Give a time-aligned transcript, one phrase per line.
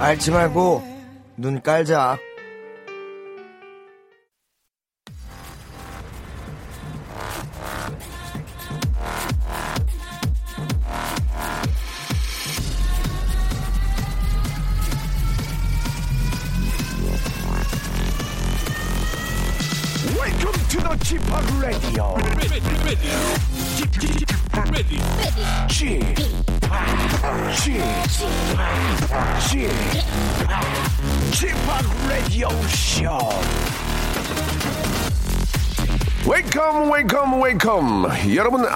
[0.00, 0.82] 앓지 말고
[1.36, 2.18] 눈 깔자.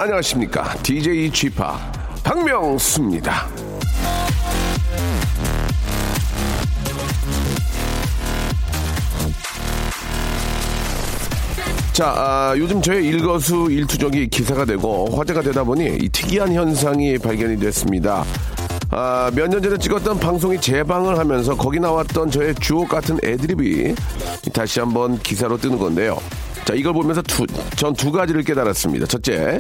[0.05, 1.57] 안녕하십니까 DJ Chip
[2.23, 3.49] 박명수입니다
[11.93, 17.57] 자, 아, 요즘 저의 일거수 일투족이 기사가 되고 화제가 되다 보니 이 특이한 현상이 발견이
[17.61, 18.25] 됐습니다.
[18.91, 23.95] 아, 몇 년 전에 찍었던 방송이 재방을 하면서 거기 나왔던 저의 주옥 같은 애드립이
[24.53, 26.19] 다시 한번 기사로 뜨는 건데요.
[26.65, 27.23] 자, 이걸 보면서
[27.77, 29.07] 전 두 가지를 깨달았습니다.
[29.07, 29.59] 첫째,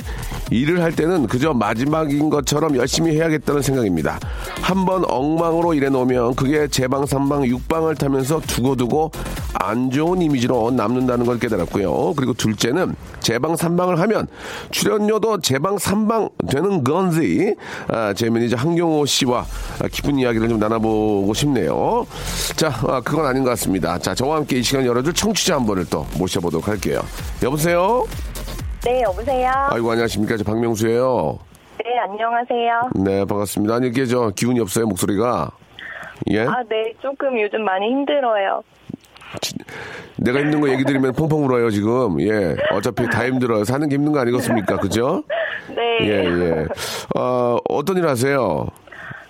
[0.50, 4.18] 일을 할 때는 그저 마지막인 것처럼 열심히 해야겠다는 생각입니다.
[4.62, 9.12] 한 번 엉망으로 일해 놓으면 그게 제방, 삼방, 육방을 타면서 두고두고
[9.60, 12.14] 안 좋은 이미지로 남는다는 걸 깨달았고요.
[12.16, 14.26] 그리고 둘째는 제방, 삼방을 하면
[14.70, 17.54] 출연료도 제방, 삼방 되는 건지,
[17.88, 19.44] 아, 제 매니저 한경호 씨와
[19.90, 22.06] 깊은 이야기를 좀 나눠보고 싶네요.
[22.56, 23.98] 자, 아, 그건 아닌 것 같습니다.
[23.98, 27.00] 자, 저와 함께 이 시간 열어줄 청취자 한 분을 또 모셔보도록 할게요.
[27.42, 28.06] 여보세요?
[28.84, 29.50] 네, 여보세요?
[29.70, 30.36] 아이고, 안녕하십니까.
[30.36, 31.38] 저 박명수예요.
[31.78, 32.90] 네, 안녕하세요.
[32.96, 33.74] 네, 반갑습니다.
[33.76, 35.50] 아니, 이게 저 기운이 없어요, 목소리가.
[36.30, 36.40] 예?
[36.42, 38.62] 아, 네, 조금 요즘 많이 힘들어요.
[40.16, 42.20] 내가 힘든 거 얘기 드리면 펑펑 울어요, 지금.
[42.20, 42.54] 예.
[42.72, 43.64] 어차피 다 힘들어요.
[43.64, 44.76] 사는 게 힘든 거 아니겠습니까?
[44.78, 45.24] 그죠?
[45.74, 45.98] 네.
[46.02, 46.66] 예, 예.
[47.18, 48.66] 어, 어떤 일 하세요?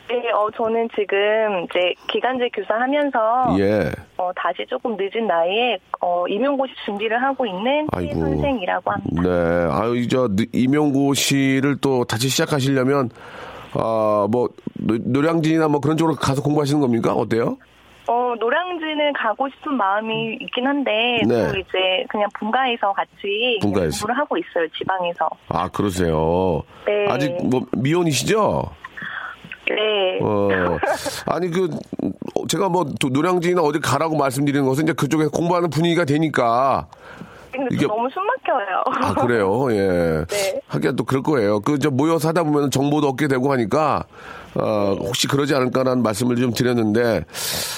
[0.09, 1.17] 네, 어, 저는 지금
[1.65, 3.91] 이제 기간제 교사하면서 예.
[4.19, 8.21] 어, 다시 조금 늦은 나이에 어, 임용고시 준비를 하고 있는 아이고.
[8.21, 9.23] 선생이라고 합니다.
[9.23, 9.69] 네.
[9.73, 13.11] 아유, 이저 임용고시를 또 다시 시작하시려면,
[13.73, 17.15] 아, 뭐, 노- 노량진이나 뭐 그런 쪽으로 가서 공부하시는 겁니까?
[17.15, 17.57] 어때요?
[18.07, 20.91] 어, 노량진을 가고 싶은 마음이 있긴 한데
[21.27, 21.49] 네.
[21.49, 23.99] 또 이제 그냥 본가에서 같이 본가에서.
[24.01, 25.29] 공부를 하고 있어요, 지방에서.
[25.49, 26.63] 아, 그러세요.
[26.87, 27.07] 네.
[27.09, 28.63] 아직 뭐 미혼이시죠?
[29.67, 30.19] 네.
[30.23, 30.49] 어,
[31.27, 31.71] 아니 그
[32.37, 36.87] 어, 제가 뭐 도- 노량진이나 어디 가라고 말씀드리는 것은 이제 그쪽에 공부하는 분위기가 되니까
[37.71, 38.83] 이게- 너무 숨 막혀요.
[39.01, 40.27] 아 그래요, 예.
[40.29, 40.61] 네.
[40.69, 41.61] 하긴 또 그럴 거예요.
[41.61, 44.05] 그 저 모여서 하다 보면 정보도 얻게 되고 하니까
[44.57, 47.25] 어, 혹시 그러지 않을까라는 말씀을 좀 드렸는데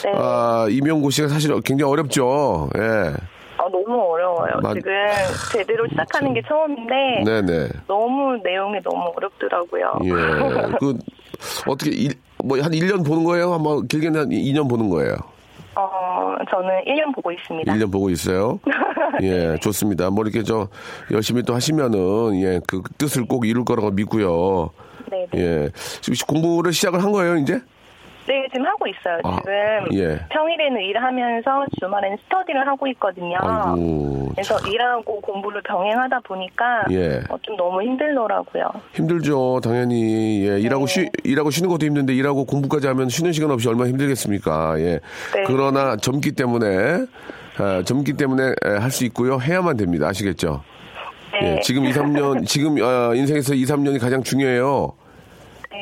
[0.04, 0.12] 네.
[0.14, 2.68] 아 임용고시가 사실 굉장히 어렵죠.
[2.76, 2.80] 예.
[3.58, 4.52] 아, 너무 어려워요.
[4.62, 4.92] 맞- 지금
[5.52, 7.68] 제대로 시작하는 게 처음인데 네네.
[7.86, 9.92] 너무 내용이 너무 어렵더라고요.
[10.04, 10.10] 예.
[10.78, 10.94] 그
[11.66, 12.10] 어떻게
[12.44, 13.52] 뭐한 1년 보는 거예요?
[13.54, 15.16] 한번 길게는 한 2년 보는 거예요.
[15.74, 17.72] 어, 저는 1년 보고 있습니다.
[17.72, 18.58] 1년 보고 있어요.
[19.22, 20.10] 예, 좋습니다.
[20.10, 20.68] 뭐 이렇게 저
[21.10, 24.70] 열심히 또 하시면은 예, 그 뜻을 꼭 이룰 거라고 믿고요.
[25.10, 25.40] 네, 네.
[25.40, 25.70] 예.
[26.00, 27.60] 지금 공부를 시작을 한 거예요, 이제?
[28.28, 29.20] 네, 지금 하고 있어요.
[29.22, 30.18] 아, 지금 예.
[30.30, 33.36] 평일에는 일하면서 주말에는 스터디를 하고 있거든요.
[33.40, 34.30] 아이고.
[34.34, 37.18] 그래서 일하고 공부를 병행하다 보니까 예.
[37.28, 38.64] 어, 좀 너무 힘들더라고요.
[38.94, 40.44] 힘들죠, 당연히.
[40.48, 40.92] 예, 일하고 네.
[40.92, 44.80] 쉬, 일하고 쉬는 것도 힘든데 일하고 공부까지 하면 쉬는 시간 없이 얼마나 힘들겠습니까?
[44.80, 44.84] 예.
[45.32, 45.44] 네.
[45.46, 47.06] 그러나 젊기 때문에
[47.58, 49.38] 아, 젊기 때문에 할 수 있고요.
[49.40, 50.08] 해야만 됩니다.
[50.08, 50.64] 아시겠죠?
[51.40, 51.56] 네.
[51.56, 54.92] 예, 지금 2, 3년, 지금 어, 인생에서 2, 3년이 가장 중요해요.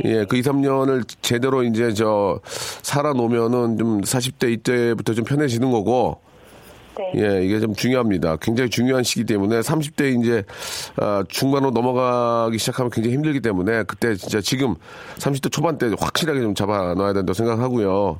[0.04, 2.40] 예, 그 2, 3년을 제대로 이제 저
[2.82, 6.20] 살아놓으면은 좀 40대 이때부터 좀 편해지는 거고,
[6.96, 7.22] 네.
[7.22, 8.36] 예, 이게 좀 중요합니다.
[8.36, 10.44] 굉장히 중요한 시기 때문에 30대 이제
[10.96, 14.76] 아, 중반으로 넘어가기 시작하면 굉장히 힘들기 때문에 그때 진짜 지금
[15.18, 18.18] 30대 초반 때 확실하게 좀 잡아 놔야 된다고 생각하고요.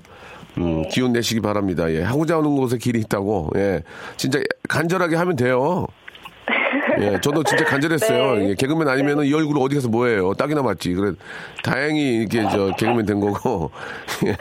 [0.58, 1.90] 음, 기운 내시기 바랍니다.
[1.92, 3.82] 예, 하고자 하는 곳에 길이 있다고, 예,
[4.16, 5.86] 진짜 간절하게 하면 돼요.
[7.00, 8.34] 예, 저도 진짜 간절했어요.
[8.36, 8.48] 네.
[8.50, 10.32] 예, 개그맨 아니면 은 이 얼굴을 어디 가서 뭐 해요?
[10.36, 10.92] 딱이나 맞지.
[10.94, 11.12] 그래,
[11.62, 13.70] 다행히 이렇게 저 개그맨 된 거고.
[14.26, 14.36] 예.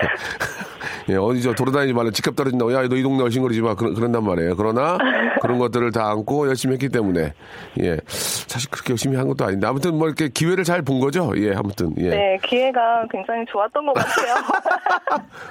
[1.09, 2.11] 예, 어디 저 돌아다니지 말라.
[2.11, 2.73] 집값 떨어진다고.
[2.73, 3.75] 야, 너 이 동네 얼씬거리지 마.
[3.75, 4.55] 그런, 그런단 말이에요.
[4.55, 4.97] 그러나
[5.41, 7.33] 그런 것들을 다 안고 열심히 했기 때문에.
[7.81, 7.97] 예.
[8.07, 9.67] 사실 그렇게 열심히 한 것도 아닌데.
[9.67, 11.31] 아무튼 뭐 이렇게 기회를 잘 본 거죠.
[11.37, 11.93] 예, 아무튼.
[11.97, 12.09] 예.
[12.09, 14.35] 네, 기회가 굉장히 좋았던 것 같아요.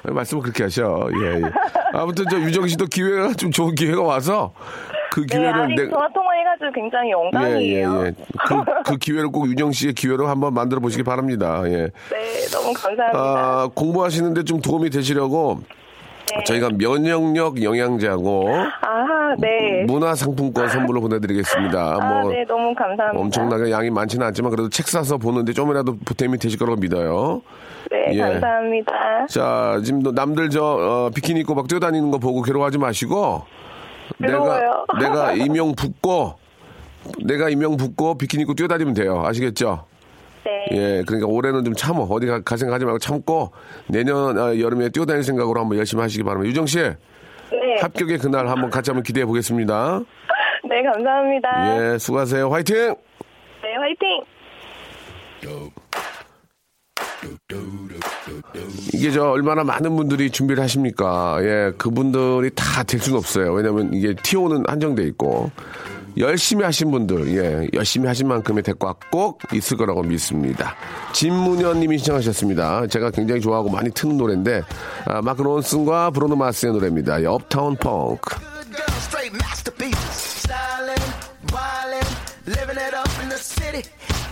[0.15, 1.09] 말씀을 그렇게 하셔.
[1.23, 1.43] 예, 예.
[1.93, 4.55] 아무튼 저 유정 씨도 기회가 좀 좋은 기회가 와서
[5.13, 8.01] 그 네, 기회를 아니, 내- 전화 통화해가지고 굉장히 예, 영광이에요.
[8.03, 8.13] 예, 예.
[8.47, 11.63] 그, 그 기회를 꼭 윤정 씨의 기회로 한번 만들어 보시기 바랍니다.
[11.67, 11.71] 예.
[12.11, 13.11] 네, 너무 감사합니다.
[13.15, 15.61] 아, 공부하시는데 좀 도움이 되시려고
[16.35, 16.45] 네.
[16.45, 19.85] 저희가 면역력 영양제하고 아, 네.
[19.87, 21.97] 문화상품권 선물로 보내드리겠습니다.
[22.01, 23.21] 아, 뭐 네, 너무 감사합니다.
[23.21, 27.43] 엄청나게 양이 많지는 않지만 그래도 책 사서 보는데 좀이라도 보탬이 되실 거라고 믿어요.
[27.91, 28.19] 네, 예.
[28.19, 29.27] 감사합니다.
[29.29, 33.43] 자, 지금 너- 남들 저 어, 비키니 입고 막 뛰어다니는 거 보고 괴로워하지 마시고
[34.19, 34.87] 괴로워요.
[35.01, 36.35] 내가 이명 붙고
[37.25, 39.23] 내가 이명 붙고 비키니 입고 뛰어다니면 돼요.
[39.25, 39.87] 아시겠죠?
[40.45, 40.67] 네.
[40.73, 42.03] 예, 그러니까 올해는 좀 참어.
[42.03, 43.53] 어디 가, 갈 생각하지 말고 참고
[43.87, 46.51] 내년 아, 여름에 뛰어다닐 생각으로 한번 열심히 하시기 바랍니다.
[46.51, 46.97] 유정 씨, 네.
[47.81, 50.01] 합격의 그날 한번 같이 한번 기대해 보겠습니다.
[50.69, 51.95] 네, 감사합니다.
[51.95, 52.51] 예, 수고하세요.
[52.51, 52.77] 화이팅!
[53.63, 54.25] 네, 화이팅!
[58.93, 61.39] 이게 저 얼마나 많은 분들이 준비를 하십니까?
[61.43, 63.53] 예, 그분들이 다 될 수는 없어요.
[63.53, 65.51] 왜냐면 이게 티오는 한정돼 있고
[66.19, 70.75] 열심히 하신 분들, 예, 열심히 하신 만큼의 대가 꼭 있을 거라고 믿습니다.
[71.13, 72.87] 진문현님이 신청하셨습니다.
[72.89, 74.63] 제가 굉장히 좋아하고 많이 트는 노래인데
[75.07, 77.23] 아, 마크 론슨과 브로노 마스의 노래입니다.
[77.23, 78.53] 예, 업타운 펑크.
[83.33, 83.83] the city.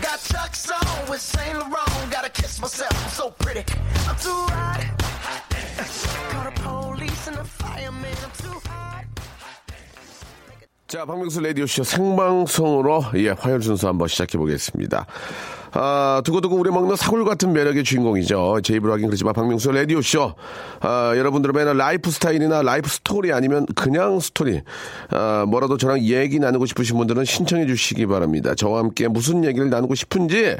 [0.02, 2.10] Got Chuck's on with Saint Laurent.
[2.10, 3.64] Gotta kiss myself, I'm so pretty.
[4.08, 4.80] I'm too hot.
[6.32, 8.16] Call the police and the fireman.
[8.24, 9.04] I'm too hot.
[10.88, 15.06] 자, 박명수 라디오쇼 생방송으로, 예, 화요일 순서 한번 시작해 보겠습니다.
[15.72, 18.60] 아, 두고두고 우려 먹는 사골 같은 매력의 주인공이죠.
[18.62, 20.34] 제 입으로 하긴 그렇지만 박명수 라디오쇼.
[20.80, 24.62] 아, 여러분들은 맨날 라이프 스타일이나 life story 아니면 그냥 스토리.
[25.10, 28.54] 아, 뭐라도 저랑 얘기 나누고 싶으신 분들은 신청해 주시기 바랍니다.
[28.54, 30.56] 저와 함께 무슨 얘기를 나누고 싶은지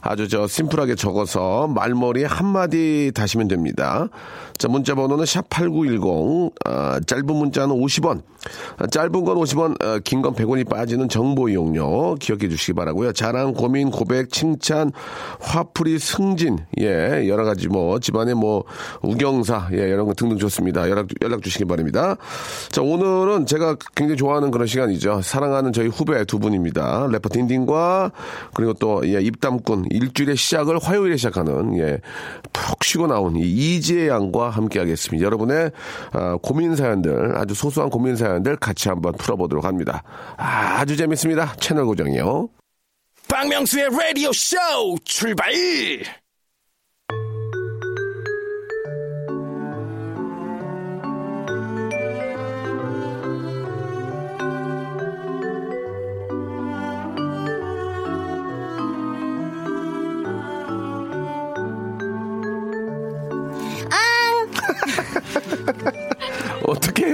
[0.00, 4.08] 아주 저 심플하게 적어서 말머리에 한마디 다시면 됩니다.
[4.56, 8.22] 자, 문자 번호는 샵8910, 아, 짧은 문자는 50원,
[8.78, 13.90] 아, 짧은 건 50원, 아, 긴건 100원이 빠지는 정보 이용료 기억해 주시기 바라고요 자랑, 고민,
[13.90, 14.92] 고백, 칭찬,
[15.40, 18.64] 화풀이, 승진, 예, 여러 가지 뭐, 집안의 뭐,
[19.02, 20.88] 우경사, 예, 이런 거 등등 좋습니다.
[20.88, 22.16] 연락, 연락 주시기 바랍니다.
[22.70, 25.22] 자, 오늘은 제가 굉장히 좋아하는 그런 시간이죠.
[25.22, 27.08] 사랑하는 저희 후배 두 분입니다.
[27.10, 28.12] 래퍼 딘딘과
[28.54, 31.98] 그리고 또, 예, 입담꾼, 일주일의 시작을 화요일에 시작하는, 예,
[32.52, 35.24] 푹 쉬고 나온 이 이지혜 양과 함께 하겠습니다.
[35.24, 35.70] 여러분의
[36.12, 40.02] 아, 고민 사연들, 아주 소소한 고민 사연들 같이 한번 풀어보도록 합니다.
[40.36, 41.54] 아, 아주 재밌습니다.
[41.56, 42.48] 채널 고정이요.
[43.28, 44.56] 박명수의 라디오 쇼
[45.04, 45.52] 출발!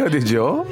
[0.07, 0.65] 해야 되죠?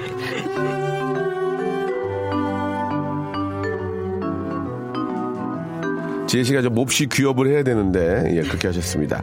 [6.27, 9.23] 지혜 씨가 좀 몹시 귀업을 해야 되는데, 예, 그렇게 하셨습니다.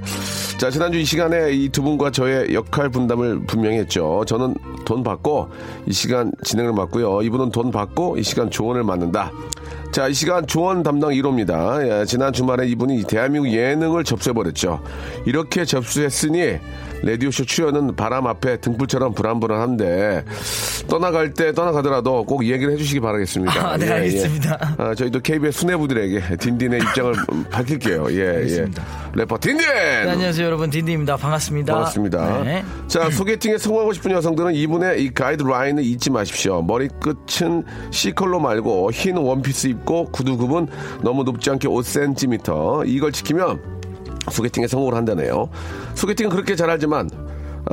[0.57, 4.23] 자, 지난주 이 시간에 이 두 분과 저의 역할 분담을 분명히 했죠.
[4.27, 4.55] 저는
[4.85, 5.49] 돈 받고
[5.87, 7.21] 이 시간 진행을 맡고요.
[7.23, 9.31] 이분은 돈 받고 이 시간 조언을 맡는다.
[9.91, 11.85] 자, 이 시간 조언 담당 1호입니다.
[11.85, 14.81] 예, 지난 주말에 이분이 대한민국 예능을 접수해버렸죠.
[15.25, 16.59] 이렇게 접수했으니
[17.03, 20.23] 라디오쇼 출연은 바람 앞에 등불처럼 불안불안한데
[20.91, 23.65] 떠나갈 때 떠나가더라도 꼭 얘기를 해주시기 바라겠습니다.
[23.65, 24.75] 아, 네, 알겠습니다.
[24.77, 28.07] 아, 저희도 KBS 수뇌부들에게 딘딘의 입장을 음, 밝힐게요.
[28.11, 28.83] 예, 알겠습니다.
[28.83, 29.19] 예.
[29.21, 29.65] 래퍼 딘딘!
[29.69, 32.43] 네, 안녕하세요 여러분 딘디입니다 반갑습니다 반갑습니다.
[32.43, 32.65] 네.
[32.89, 36.61] 자, 소개팅에 성공하고 싶은 여성들은 이분의 이 가이드라인을 잊지 마십시오.
[36.61, 40.67] 머리끝은 C컬러 말고 흰 원피스 입고 구두굽은
[41.03, 42.83] 너무 높지 않게 5cm.
[42.89, 43.61] 이걸 지키면
[44.29, 45.49] 소개팅에 성공을 한다네요.
[45.95, 47.09] 소개팅은 그렇게 잘하지만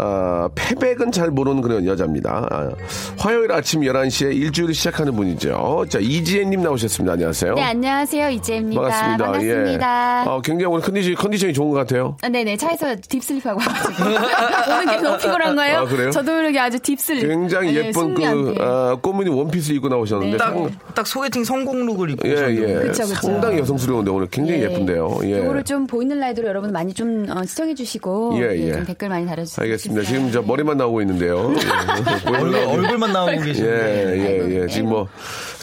[0.00, 2.46] 아, 패백은 잘 모르는 그런 여자입니다.
[2.50, 2.70] 아,
[3.18, 5.86] 화요일 아침 11시에 일주일을 시작하는 분이죠.
[5.88, 7.14] 자, 이지혜님 나오셨습니다.
[7.14, 7.54] 안녕하세요.
[7.54, 8.28] 네, 안녕하세요.
[8.30, 8.80] 지혜입니다.
[8.80, 9.24] 반갑습니다.
[9.24, 10.24] 반갑습니다.
[10.24, 10.28] 예.
[10.28, 12.16] 어, 굉장히 오늘 컨디션이, 컨디션이 좋은 것 같아요.
[12.22, 14.04] 아, 네네, 차에서 deep sleep하고 와가지고.
[14.72, 15.78] 오는 게 너무 피곤한 거예요?
[15.78, 16.10] 아, 그래요?
[16.10, 17.26] 저도 모르게 아주 deep sleep.
[17.26, 18.56] 굉장히 네, 예쁜 그, 네.
[18.60, 20.32] 아, 꽃무늬 원피스 입고 나오셨는데.
[20.32, 20.38] 네.
[20.38, 22.32] 상- 딱, 딱 소개팅 성공룩을 입고 예.
[22.32, 22.74] 예.
[22.86, 23.14] 그쵸, 그쵸.
[23.14, 24.68] 상당히 여성스러운데 오늘 굉장히 예.
[24.68, 25.40] 쁜데요 예.
[25.40, 28.38] 이거를 좀 보이는 라디오로 여러분 많이 좀 어, 시청해주시고.
[28.40, 28.72] 예, 예, 예.
[28.72, 29.64] 좀 댓글 많이 달아주세요.
[29.64, 29.87] 알겠습니다.
[30.04, 31.54] 지금 저 머리만 나오고 있는데요.
[32.26, 32.36] 예.
[32.36, 34.66] 얼굴, 얼굴 만 나오고 예, 계시는데 예, 예.
[34.66, 35.08] 지금 뭐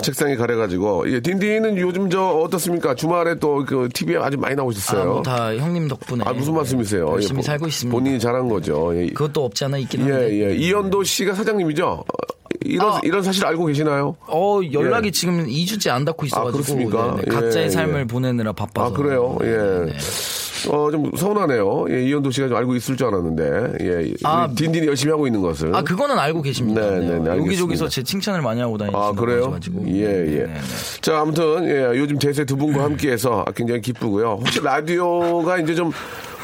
[0.02, 1.12] 책상에 가려가지고.
[1.12, 2.96] 예, 딘딘은 요즘 저 어떻습니까?
[2.96, 5.06] 주말에 또 그 TV에 아주 많이 아, 나오셨어요.
[5.06, 7.10] 뭐다 형님 덕분에 아, 무슨 말씀이세요?
[7.14, 8.92] 열심히 예, 살고 있습니다 본인이 잘한 거죠.
[8.96, 10.56] 예, 그것도 없지 않아 있긴 예, 한데 예.
[10.56, 11.86] 이현도 씨가 사장님이죠?
[11.88, 12.06] 어,
[12.64, 13.00] 이런, 아.
[13.04, 14.16] 이런 사실 알고 계시나요?
[14.28, 15.12] 어 연락이 예.
[15.12, 17.16] 지금 2주째 안 닿고 있어가지고 그렇습니까?
[17.16, 18.06] 네네, 각자의 예, 삶을 예.
[18.06, 19.38] 보내느라 바빠서 아, 그래요?
[19.42, 19.92] 예.
[19.92, 19.98] 네.
[20.70, 21.86] 어, 좀 서운하네요.
[21.90, 23.74] 예, 이현도 씨가 좀 알고 있을 줄 알았는데.
[23.82, 24.14] 예.
[24.24, 25.76] 아, 우리 딘딘이 열심히 하고 있는 것을.
[25.76, 27.38] 아 그거는 알고 계십니다 네, 네, 네, 알겠습니다.
[27.38, 29.52] 여기저기서 제 칭찬을 많이 하고 다니시는 아, 그래요?
[29.52, 30.26] 가지고 예, 예.
[30.40, 30.54] 네, 네.
[31.02, 34.38] 자, 아무튼, 예, 요즘 대세 두 분과 함께 해서 굉장히 기쁘고요.
[34.42, 35.92] 혹시 라디오가 이제 좀,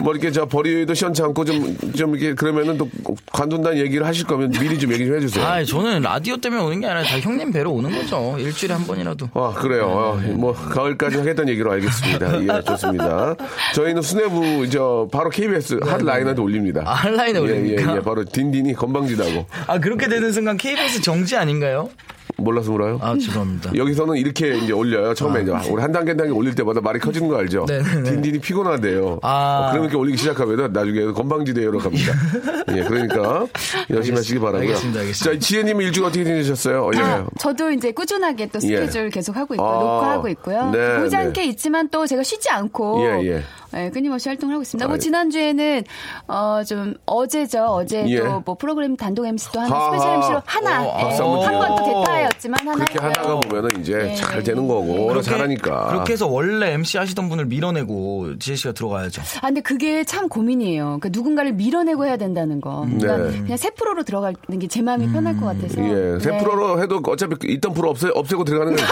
[0.01, 2.89] 뭐 이렇게 저 버리도 시원치 않고 좀, 좀 이렇게 그러면은 또
[3.31, 5.45] 관둔다는 얘기를 하실 거면 미리 좀 얘기 좀 해주세요.
[5.45, 8.35] 아, 저는 라디오 때문에 오는 게 아니라 다 형님 뵈러 오는 거죠.
[8.39, 9.29] 일주일에 한 번이라도.
[9.33, 9.85] 아, 그래요.
[9.85, 12.41] 어, 뭐, 가을까지 하겠다는 얘기로 알겠습니다.
[12.43, 13.35] 예, 좋습니다.
[13.75, 16.83] 저희는 수뇌부, 저, 바로 KBS 핫라인한테 올립니다.
[16.85, 17.93] 아, 핫라인에 예, 올립니까?
[17.93, 19.45] 예, 예, 바로 딘딘이 건방지다고.
[19.67, 21.89] 아, 그렇게 되는 순간 KBS 정지 아닌가요?
[22.37, 22.97] 몰라서 물어요?
[23.01, 23.71] 아, 죄송합니다.
[23.75, 25.13] 여기서는 이렇게 이제 올려요.
[25.13, 27.63] 처음에 이제 우리 한 단계 한 단계 올릴 때마다 말이 커지는 거 알죠?
[27.63, 27.65] 아.
[27.65, 28.11] 네네 네.
[28.11, 29.19] 딘딘이 피곤하대요.
[29.21, 29.67] 아.
[29.67, 32.13] 어, 그러면 이렇게 올리기 시작하면 나중에 건방지대요로 갑니다.
[32.75, 33.45] 예, 그러니까
[33.89, 34.61] 열심히 하시기 바라고요.
[34.61, 35.33] 알겠습니다, 알겠습니다.
[35.33, 36.91] 자, 지혜님 일주일간 어떻게 지내셨어요?
[36.95, 36.99] 예.
[36.99, 39.09] 아, 저도 이제 꾸준하게 또 스케줄 예.
[39.09, 40.71] 계속 하고 있고 아, 녹화하고 있고요.
[40.71, 41.23] 네, 보지 네.
[41.23, 43.43] 않게 있지만 또 제가 쉬지 않고 예, 예.
[43.73, 44.85] 예, 끊임없이 활동을 하고 있습니다.
[44.87, 44.99] 뭐 아이.
[44.99, 45.83] 지난주에는
[46.27, 47.63] 어 좀 어제죠.
[47.65, 48.19] 어제 예.
[48.19, 49.85] 또뭐 프로그램 단독 MC도 하나.
[49.85, 52.27] 스페셜 MC로 하나 어, 예, 박수 한번 한번또 주세 요.
[52.29, 52.99] 대타였지만 하나 그렇게.
[52.99, 54.15] 하다가 보면은 이제 네.
[54.15, 55.87] 잘 되는 거고 워낙 잘하니까.
[55.89, 59.21] 그렇게 해서 원래 MC 하시던 분을 밀어내고 지혜 씨가 들어가야죠.
[59.41, 60.83] 아, 근데 그게 참 고민이에요.
[60.99, 62.85] 그러니까 누군가를 밀어내고 해야 된다는 거.
[62.97, 63.37] 그러니까 네.
[63.41, 65.81] 그냥 새 프로로 들어가는 게 제 마음이 편할 것 같아서.
[65.81, 66.37] 예, 새 네.
[66.37, 68.89] 프로로 해도 어차피 있던 프로 없애, 없애고 들어가는 거예요.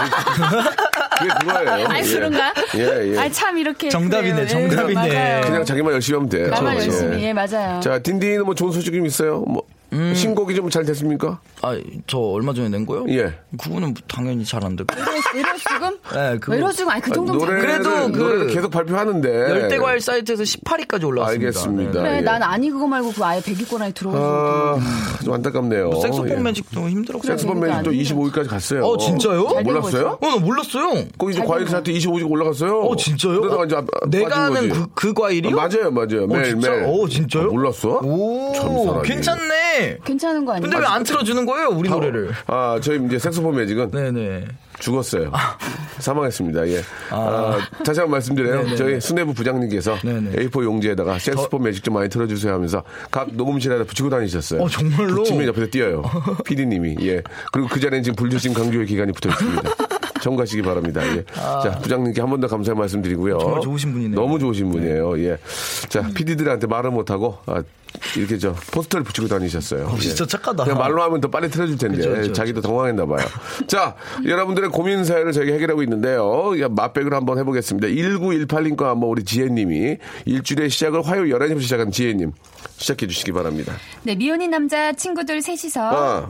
[1.18, 1.70] 그게 그거예요.
[1.88, 2.12] 아니, 예.
[2.14, 2.52] 그런가?
[2.76, 3.18] 예, 예.
[3.18, 3.88] 아니, 참 이렇게.
[3.88, 4.44] 정답이네, 그래요.
[4.44, 4.94] 예, 정답이네.
[4.94, 5.40] 맞아요.
[5.42, 6.48] 그냥 자기만 열심히 하면 돼.
[6.48, 6.78] 나만 예.
[6.84, 7.22] 열심히.
[7.22, 7.80] 예, 맞아요.
[7.80, 9.40] 자, 딘딘은 뭐 좋은 소식 좀 있어요?
[9.46, 10.14] 뭐, 음.
[10.14, 11.40] 신곡이 좀 잘 됐습니까?
[11.62, 13.04] 아, 저 얼마 전에 낸 거요?
[13.08, 13.34] 예.
[13.60, 14.94] 그거는 당연히 잘안 됐고.
[15.34, 15.98] 외로 수금?
[16.14, 16.90] 네, 그거- 외로 수금?
[16.92, 19.28] 아니, 그 정도면 노래를, 잘 그래도 그 계속 발표하는데.
[19.50, 21.46] 열대과일 사이트에서 18위까지 올라왔습니다.
[21.48, 22.02] 알겠습니다.
[22.02, 22.08] 네.
[22.08, 22.20] 그래, 예.
[22.20, 25.24] 난 아니 그거 말고 그 아예 100위권 안에 들어오는 아, 것도.
[25.24, 25.92] 좀 안타깝네요.
[26.00, 26.36] 색소폰 예.
[26.36, 27.22] 매직도 힘들었고.
[27.22, 28.84] 그러니까 매직도 안 25위까지 갔어요.
[28.84, 29.48] 어, 진짜요?
[29.48, 30.18] 잘된 몰랐어요?
[30.20, 31.04] 어, 나 몰랐어요.
[31.18, 32.80] 거기 이제 잘 과일 된 사이트 25위 올라갔어요.
[32.80, 33.40] 어, 진짜요?
[33.40, 34.80] 그러다가 어, 이제 아- 내가 빠진 아는 거지.
[34.80, 35.58] 그, 그 과일이요?
[35.58, 36.24] 아, 맞아요, 맞아요.
[36.24, 36.70] 어, 매일, 진짜?
[36.70, 36.84] 매일.
[36.86, 37.42] 어, 진짜요?
[37.44, 37.88] 아, 몰랐어?
[38.02, 39.02] 오.
[39.02, 39.79] 괜찮네.
[40.04, 40.62] 괜찮은 거 아니에요?
[40.70, 42.32] 근데 왜 안 틀어주는 거예요, 우리 노래를?
[42.46, 44.44] 아, 저희 이제 색소폰 매직은 네네.
[44.80, 45.30] 죽었어요.
[45.98, 46.68] 사망했습니다.
[46.68, 46.82] 예.
[47.10, 48.62] 아, 다시 한번 말씀드려요.
[48.64, 48.76] 네네.
[48.76, 50.30] 저희 수뇌부 부장님께서 네네.
[50.48, 54.62] A4 용지에다가 색소폰 매직 좀 많이 틀어주세요 하면서 각 녹음실에다 붙이고 다니셨어요.
[54.62, 55.16] 어, 정말로?
[55.16, 56.02] 붙이면 옆에서 뛰어요.
[56.44, 56.96] PD님이.
[57.02, 57.22] 예.
[57.52, 59.62] 그리고 그 자리엔 지금 불조심 강조의 기간이 붙어 있습니다.
[60.22, 61.02] 청가시기 바랍니다.
[61.16, 61.24] 예.
[61.34, 63.36] 자, 부장님께 한 번 더 감사의 말씀 드리고요.
[63.36, 63.40] 아.
[63.40, 64.18] 정말 좋으신 분이네요.
[64.20, 65.18] 너무 좋으신 분이에요.
[65.24, 65.38] 예.
[65.88, 67.62] 자, PD들한테 말을 못하고, 아,
[68.16, 69.92] 이렇게 저 포스터를 붙이고 다니셨어요.
[69.96, 70.00] 예.
[70.00, 70.64] 진짜 착하다.
[70.64, 73.26] 그냥 말로 하면 더 빨리 틀어줄 텐데 그쵸, 그쵸, 자기도 당황했나 봐요.
[73.66, 73.94] 자,
[74.24, 76.60] 여러분들의 고민 사연을 저희가 해결하고 있는데요.
[76.60, 77.88] 야, 맛백을 한번 해보겠습니다.
[77.88, 82.32] 1918님과 한번 우리 지혜님이 일주일의 시작을 화요일 11시부터 시작한 지혜님
[82.76, 83.74] 시작해 주시기 바랍니다.
[84.02, 86.28] 네, 미혼인 남자 친구들 셋이서 아,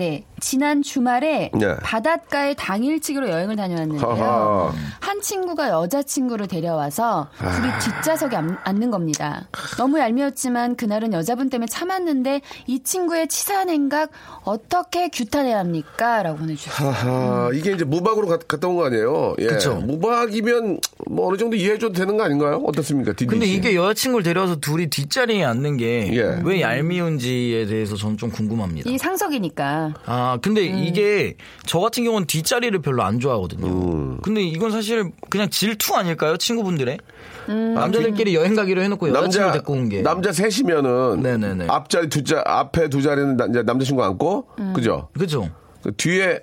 [0.00, 1.76] 네, 지난 주말에 네.
[1.82, 4.08] 바닷가에 당일치기로 여행을 다녀왔는데요.
[4.10, 4.72] 하하.
[4.98, 7.78] 한 친구가 여자친구를 데려와서 둘이 아.
[7.78, 9.46] 뒷좌석에 앉- 앉는 겁니다.
[9.76, 14.08] 너무 얄미웠지만 그날은 여자분 때문에 참았는데 이 친구의 치사한 행각
[14.44, 16.22] 어떻게 규탄해야 합니까?
[16.22, 16.88] 라고 보내주셨어요.
[16.90, 19.34] 하하, 이게 이제 무박으로 가- 갔다 온 거 아니에요?
[19.40, 19.48] 예.
[19.48, 19.74] 그쵸.
[19.74, 20.80] 무박이면
[21.10, 22.62] 뭐 어느 정도 이해해줘도 되는 거 아닌가요?
[22.64, 23.12] 어떻습니까?
[23.12, 23.52] 디디 근데 씨?
[23.52, 26.40] 이게 여자친구를 데려와서 둘이 뒷자리에 앉는 게 예.
[26.42, 28.88] 왜 얄미운지에 대해서 저는 좀 궁금합니다.
[28.88, 29.89] 이 상석이니까.
[30.06, 30.78] 아, 근데 음.
[30.78, 31.34] 이게
[31.66, 33.66] 저 같은 경우는 뒷자리를 별로 안 좋아하거든요.
[33.66, 34.18] 음.
[34.22, 36.36] 근데 이건 사실 그냥 질투 아닐까요?
[36.36, 36.98] 친구분들의?
[37.48, 37.74] 음.
[37.74, 40.02] 남자들끼리 여행 가기로 해놓고 여자친구 데리고 온 게.
[40.02, 41.66] 남자 셋이면은 네네네.
[41.68, 44.72] 앞자리 두 자, 앞에 두 자리는 나- 남자친구 앉고, 음.
[44.74, 45.08] 그죠?
[45.18, 45.48] 그죠?
[45.82, 46.40] 그 뒤에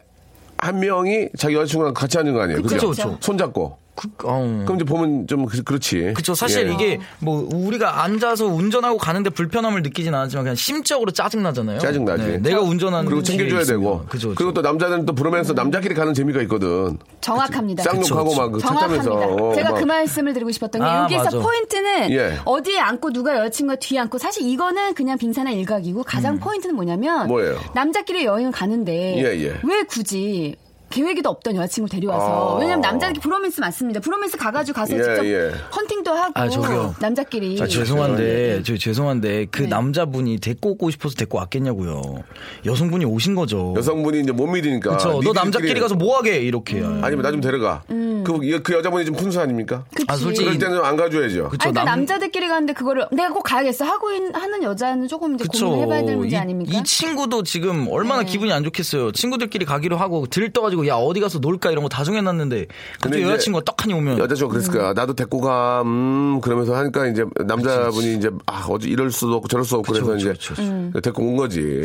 [0.57, 2.61] 한 명이 자기 여자친구랑 같이 앉는 거 아니에요?
[2.63, 2.75] 그죠?
[2.75, 3.17] 그쵸, 그쵸.
[3.21, 3.77] 손잡고.
[3.97, 4.63] 그, 어.
[4.63, 6.35] 그럼 이제 보면 좀 그, 렇지 그쵸.
[6.35, 6.73] 사실 예.
[6.73, 11.79] 이게 뭐 우리가 앉아서 운전하고 가는데 불편함을 느끼진 않았지만 그냥 심적으로 짜증 나잖아요.
[11.79, 12.23] 짜증 나지.
[12.23, 13.63] 네, 내가 운전하는 그리고 챙겨줘야.
[13.63, 14.05] 되고.
[14.07, 14.35] 그죠.
[14.35, 16.99] 그리고 또 남자들은 또 부르면서 남자끼리 가는 재미가 있거든.
[17.21, 17.83] 정확합니다.
[17.83, 19.03] 쌍욕하고 막그 찾자면서.
[19.03, 19.43] 정확합니다.
[19.43, 19.79] 어, 제가 막.
[19.79, 21.39] 그 말씀을 드리고 싶었던 게 아, 여기에서 맞아.
[21.39, 22.37] 포인트는 예.
[22.45, 27.57] 어디에 앉고 누가 여자친구가 뒤에 앉고 사실 이거는 그냥 빙산의 일각이고 가장 포인트는 뭐냐면 뭐예요?
[27.73, 29.59] 남자끼리 여행을 가는데 예, 예.
[29.63, 30.55] 왜 굳이
[30.89, 32.60] 계획에도 없던 여자친구 데려와서 아.
[32.60, 34.00] 왜냐면 남자들끼리 브로맨스 많습니다.
[34.00, 35.51] 브로맨스 가가지고 가서 예, 직접 예.
[35.75, 36.96] 헌팅도 하고 아, 저기요.
[37.00, 39.67] 남자끼리 아, 죄송한데, 저 죄송한데, 그 네.
[39.70, 42.24] 남자분이 데리고 오고 싶어서 데리고 왔겠냐고요.
[42.65, 43.74] 여성분이 오신 거죠.
[43.77, 44.98] 여성분이 이제 못 믿으니까.
[44.98, 45.20] 그쵸.
[45.24, 46.38] 너 남자끼리 가서 뭐 하게?
[46.39, 46.77] 이렇게.
[46.82, 47.84] 아니면 나 좀 데려가.
[47.88, 49.77] 그, 그 여자분이 좀 fun수 아닙니까?
[49.77, 49.84] 음.
[49.96, 50.06] 그치.
[50.10, 51.50] 아, 솔직히 그럴 때는 안 가줘야죠.
[51.50, 51.67] 그쵸.
[51.67, 55.44] 아니, 그러니까 남- 남자들끼리 가는데 그거를 내가 꼭 가야겠어 하고 있- 하는 여자는 조금 이제
[55.44, 55.67] 그쵸.
[55.70, 56.77] 고민해봐야 될 문제 이, 아닙니까?
[56.77, 58.29] 이 친구도 지금 얼마나 네.
[58.32, 59.12] 기분이 안 좋겠어요.
[59.12, 62.67] 친구들끼리 가기로 하고 들떠가지고 야 어디 가서 놀까 이런 거 다 정해놨는데 근데
[63.01, 64.93] 갑자기 여자친구가 떡하니 오면 여자친구가 그랬을 거야.
[64.93, 69.63] 나도 데리고 가, 음, 그러면서 하니까 이제 남자분이 이제, 아, 어제 이럴 수도 없고 저럴
[69.65, 71.01] 수 없고 그쵸, 그래서 그쵸, 이제 그쵸.
[71.01, 71.84] 데리고 온 거지.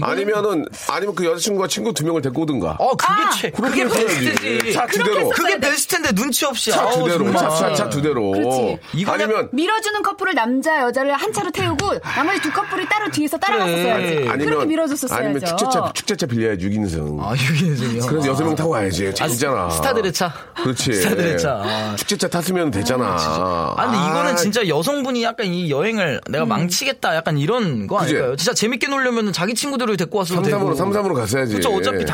[0.00, 2.76] 아니면은, 아니면 그 여자친구가 친구 두 명을 데리고 오든가.
[2.78, 4.04] 어 그게 최 그렇게 그게.
[4.06, 4.72] 베스트지.
[4.72, 5.28] 차두 대로.
[5.30, 7.24] 그게 베스트인데 눈치 없이 차두 아우, 대로.
[7.24, 7.38] 정말.
[7.38, 8.32] 차, 차, 차두 대로.
[9.06, 14.02] 아니면, 밀어주는 커플을 남자 여자를 한 차로 태우고 나머지 두 커플이 따로 뒤에서 따라갔었어야지.
[14.02, 14.14] 그래.
[14.14, 15.24] 그렇게 아니면, 밀어줬었어야죠.
[15.24, 17.18] 아니면 축제차, 축제차 빌려야지, 6인승.
[17.20, 18.02] 아 유기생이요.
[18.20, 19.12] 그래서 여섯 명 타고 가야지.
[19.14, 19.70] 재밌잖아.
[19.70, 20.32] 스타들의 차.
[20.56, 20.92] 그렇지.
[20.92, 21.50] 스타들의 차.
[21.64, 21.96] 아.
[21.96, 23.16] 축제차 탔으면 됐잖아.
[23.18, 27.98] 아, 근데 이거는 진짜 여성분이 약간 이 여행을 내가 망치겠다 약간 이런 거?
[27.98, 28.36] 아닐까요?
[28.36, 30.58] 진짜 재밌게 놀려면 자기 친구들을 데리고 왔어도 되고.
[30.74, 31.52] 335로, 335로 갔어야지.
[31.54, 31.70] 그렇죠.
[31.74, 32.04] 어차피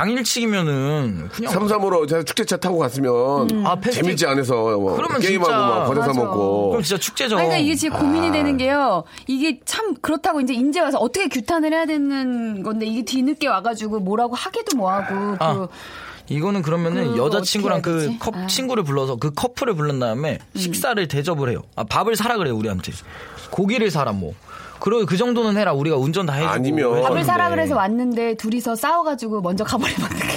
[0.46, 5.88] 당일치기면은 그냥 335로 축제차 타고 갔으면 아, 페스티- 재밌지 않아서 뭐 그러면 게임하고 진짜- 막
[5.88, 6.20] 과자 사.
[6.20, 6.68] 먹고.
[6.70, 7.36] 그럼 진짜 축제죠.
[7.36, 8.32] 아니, 그러니까 이게 지금 고민이 아.
[8.32, 9.04] 되는 게요.
[9.26, 14.34] 이게 참 그렇다고 이제 인제 와서 어떻게 규탄을 해야 되는 건데 이게 뒤늦게 와가지고 뭐라고
[14.34, 15.54] 하기도 뭐하고 아.
[15.54, 15.68] 그
[16.28, 18.18] 이거는 그러면은 여자친구랑 어떻게 해야 그 되지?
[18.18, 18.40] 컵, 아.
[18.40, 18.48] 음.
[18.48, 21.62] 친구를 불러서 그 커플을 불른 다음에 식사를 대접을 해요.
[21.76, 22.92] 아, 밥을 사라 그래요, 우리한테.
[23.50, 24.34] 고기를 사라, 뭐.
[24.80, 25.72] 그리고 그 정도는 해라.
[25.72, 26.52] 우리가 운전 다 해주고.
[26.52, 27.02] 아니면.
[27.02, 30.36] 밥을 사라 그래서 왔는데 둘이서 싸워가지고 먼저 가버리면 어떡해.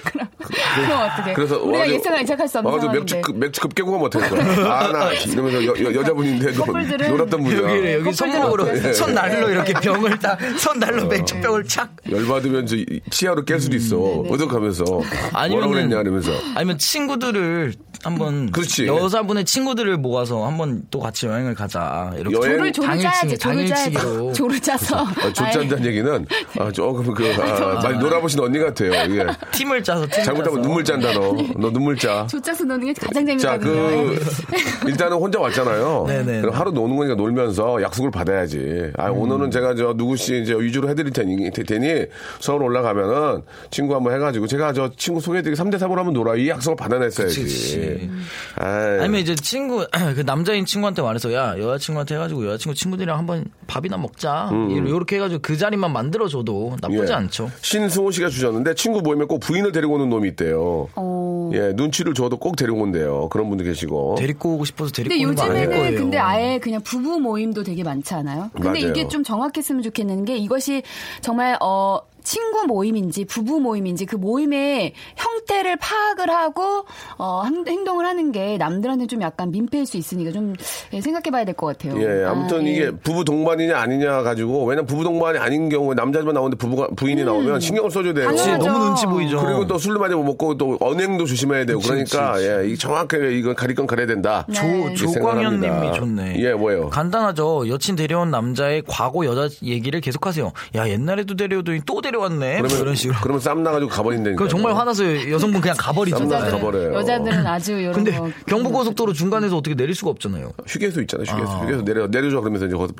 [0.04, 0.28] 그럼,
[0.74, 1.32] 그럼 어떡해.
[1.34, 3.20] 그래서 우리가 와가지고- 예상을 예측할 수 없는 와가지고 맥주 상황인데.
[3.32, 4.72] 급- 맥주 급 깨고 가면 어떡할 거야.
[4.72, 7.62] 아, 나 이러면서 여, 여, 여자분인데 커플들은 놀았던 분이야.
[7.76, 8.92] 여기, 여기 손목으로?
[8.94, 11.06] 손 날로 이렇게 병을 딱, 손 날로 어.
[11.06, 11.90] 맥주병을 착.
[12.10, 12.76] 열받으면 저
[13.10, 13.96] 치아로 깰 수도 있어.
[13.98, 14.84] 어떡하면서.
[14.84, 16.32] 뭐라고 음, 아니면은- 그랬냐, 이러면서.
[16.54, 18.50] 아니면 친구들을 한번.
[18.50, 18.86] 그렇지.
[18.86, 22.12] 여자분의 친구들을 모아서 한번 또 같이 여행을 가자.
[22.18, 22.36] 이렇게.
[22.36, 23.38] 여행- 조를 조를 짜야지.
[23.38, 23.92] 당일치기, 조를 짜야지.
[23.94, 24.32] 당일치기로.
[24.32, 25.04] 조를 짜서.
[25.06, 26.26] 아, 족잔다는 얘기는
[26.58, 28.92] 아, 조금 그, 아, 많이 놀아보신 언니 같아요.
[28.92, 29.26] 예.
[29.52, 30.63] 팀을 짜서 팀을 잘못하면 짜서.
[30.66, 31.32] 눈물 짠다, 너.
[31.56, 32.26] 너 눈물 짜.
[32.28, 34.14] 조 짜서 노는 게 가장 자, 재밌거든요.
[34.14, 34.20] 그,
[34.88, 36.04] 일단은 혼자 왔잖아요.
[36.08, 36.40] 네네.
[36.42, 38.90] 그럼 하루 노는 거니까 놀면서 약속을 받아야지.
[38.96, 39.18] 아, 음.
[39.18, 42.06] 오늘은 제가 저 누구 씨 이제 위주로 해드릴 테니, 테- 테니
[42.40, 46.36] 서울 올라가면은 친구 한번 해가지고 제가 저 친구 소개해드리고 3대 3으로 한번 놀아.
[46.36, 47.40] 이 약속을 받아냈어야지.
[47.42, 48.10] 그치,
[48.56, 54.50] 아니면 이제 친구 그 남자인 친구한테 말해서 야 여자친구한테 해가지고 여자친구 친구들이랑 한번 밥이나 먹자
[54.70, 57.08] 이렇게 해가지고 그 자리만 만들어줘도 나쁘지 음.
[57.08, 57.12] 예.
[57.12, 57.50] 않죠.
[57.60, 60.53] 신승호 씨가 주셨는데 친구 모임에 꼭 부인을 데리고 오는 놈이 있대요.
[60.60, 61.50] 어.
[61.54, 63.28] 예, 눈치를 줘도 꼭 데리고 온대요.
[63.30, 64.16] 그런 분도 계시고.
[64.18, 65.96] 데리고 오고 싶어서 데리고 근데 오는 거 아닐 요즘에는.
[65.96, 68.50] 근데 아예 그냥 부부 모임도 되게 많지 않아요?
[68.54, 68.90] 근데 맞아요.
[68.90, 70.82] 이게 좀 정확했으면 좋겠는 게 이것이
[71.20, 76.84] 정말 어 친구 모임인지 부부 모임인지 그 모임의 형태를 파악을 하고
[77.18, 80.54] 어 한- 행동을 하는 게 남들한테 좀 약간 민폐일 수 있으니까 좀
[80.92, 82.00] 예, 생각해봐야 될 것 같아요.
[82.02, 82.70] 예, 아, 아무튼 예.
[82.72, 87.60] 이게 부부 동반이냐 아니냐 가지고 왜냐면 부부 동반이 아닌 경우에 남자만 나오는데 부부가 부인이 나오면
[87.60, 88.28] 신경을 써줘야 돼요.
[88.28, 88.34] 음.
[88.36, 88.58] 당연하죠.
[88.58, 89.40] 그치, 너무 눈치 보이죠.
[89.44, 93.36] 그리고 또 술도 많이 못 먹고 또 언행도 조심해야 되고 그러니까 그치, 예, 이 정확하게
[93.38, 94.46] 이건 가릴 건 가려야 된다.
[94.48, 94.54] 네.
[94.54, 95.12] 조, 이렇게 조광현
[95.60, 95.80] 생각합니다.
[95.82, 96.36] 님이 좋네.
[96.38, 96.88] 예, 뭐예요?
[96.88, 97.68] 간단하죠.
[97.68, 100.52] 여친 데려온 남자의 과거 여자 얘기를 계속하세요.
[100.76, 102.62] 야, 옛날에도 데려오더니 또 데려 왔네.
[102.62, 103.18] 뭐 이런 식으로.
[103.22, 104.36] 그러면 쌈 나가지고 가버린다니까.
[104.36, 106.18] 그럼 정말 화나서 여성분 그냥 가버리죠.
[106.18, 106.94] 쌈나 여자들은, 가버려요.
[106.94, 110.52] 여자들은 아주 이런 근데 거 경부고속도로 중간에서 어떻게 내릴 수가 없잖아요.
[110.66, 111.26] 휴게소 있잖아요.
[111.26, 111.52] 휴게소.
[111.64, 112.92] 휴게소 내려 내려줘 그러면서 이제 거기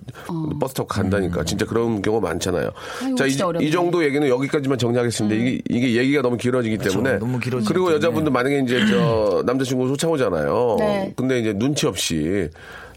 [0.61, 1.45] 버스 타고 간다니까.
[1.45, 2.69] 진짜 그런 경우가 많잖아요.
[2.69, 2.73] 어.
[3.03, 3.35] 아이고, 자, 이.
[3.35, 3.61] 음.
[3.61, 5.35] 이 정도 얘기는 여기까지만 정리하겠습니다.
[5.37, 7.97] 이게 이게 얘기가 너무 길어지기 때문에 너무 길어지기 그리고 때문에.
[7.97, 10.77] 여자분들 만약에 이제 저 남자친구 쫓아오잖아요.
[10.79, 11.13] 네.
[11.17, 12.49] 근데 이제 눈치 없이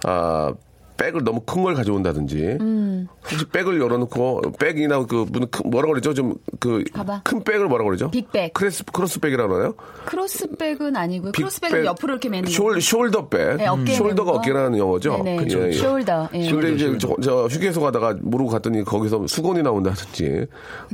[0.04, 0.54] 아
[0.98, 3.08] 백을 너무 큰 걸 가져온다든지 음.
[3.30, 6.84] 혹시 백을 열어놓고 백이나 그 무슨 큰- 뭐라 그러죠 좀 그?
[7.24, 8.54] 큰 백을 뭐라 그러죠 big bag.
[8.54, 11.32] 크로스 크로스백이라 그러나요 크로스백은 아니고요.
[11.34, 12.70] 크로스백은 옆으로 이렇게 매는 숄, 거.
[13.30, 13.58] 숄더백.
[13.58, 14.30] 네, 어깨에 shoulder가.
[14.36, 15.22] 어깨라는 영어죠.
[15.24, 15.48] 네네.
[15.52, 15.72] 예, 예.
[15.72, 16.30] Shoulder.
[16.34, 16.50] 예.
[16.52, 20.46] 근데 이제 저, 저 휴게소 가다가 모르고 갔더니 거기서 수건이 나온다든지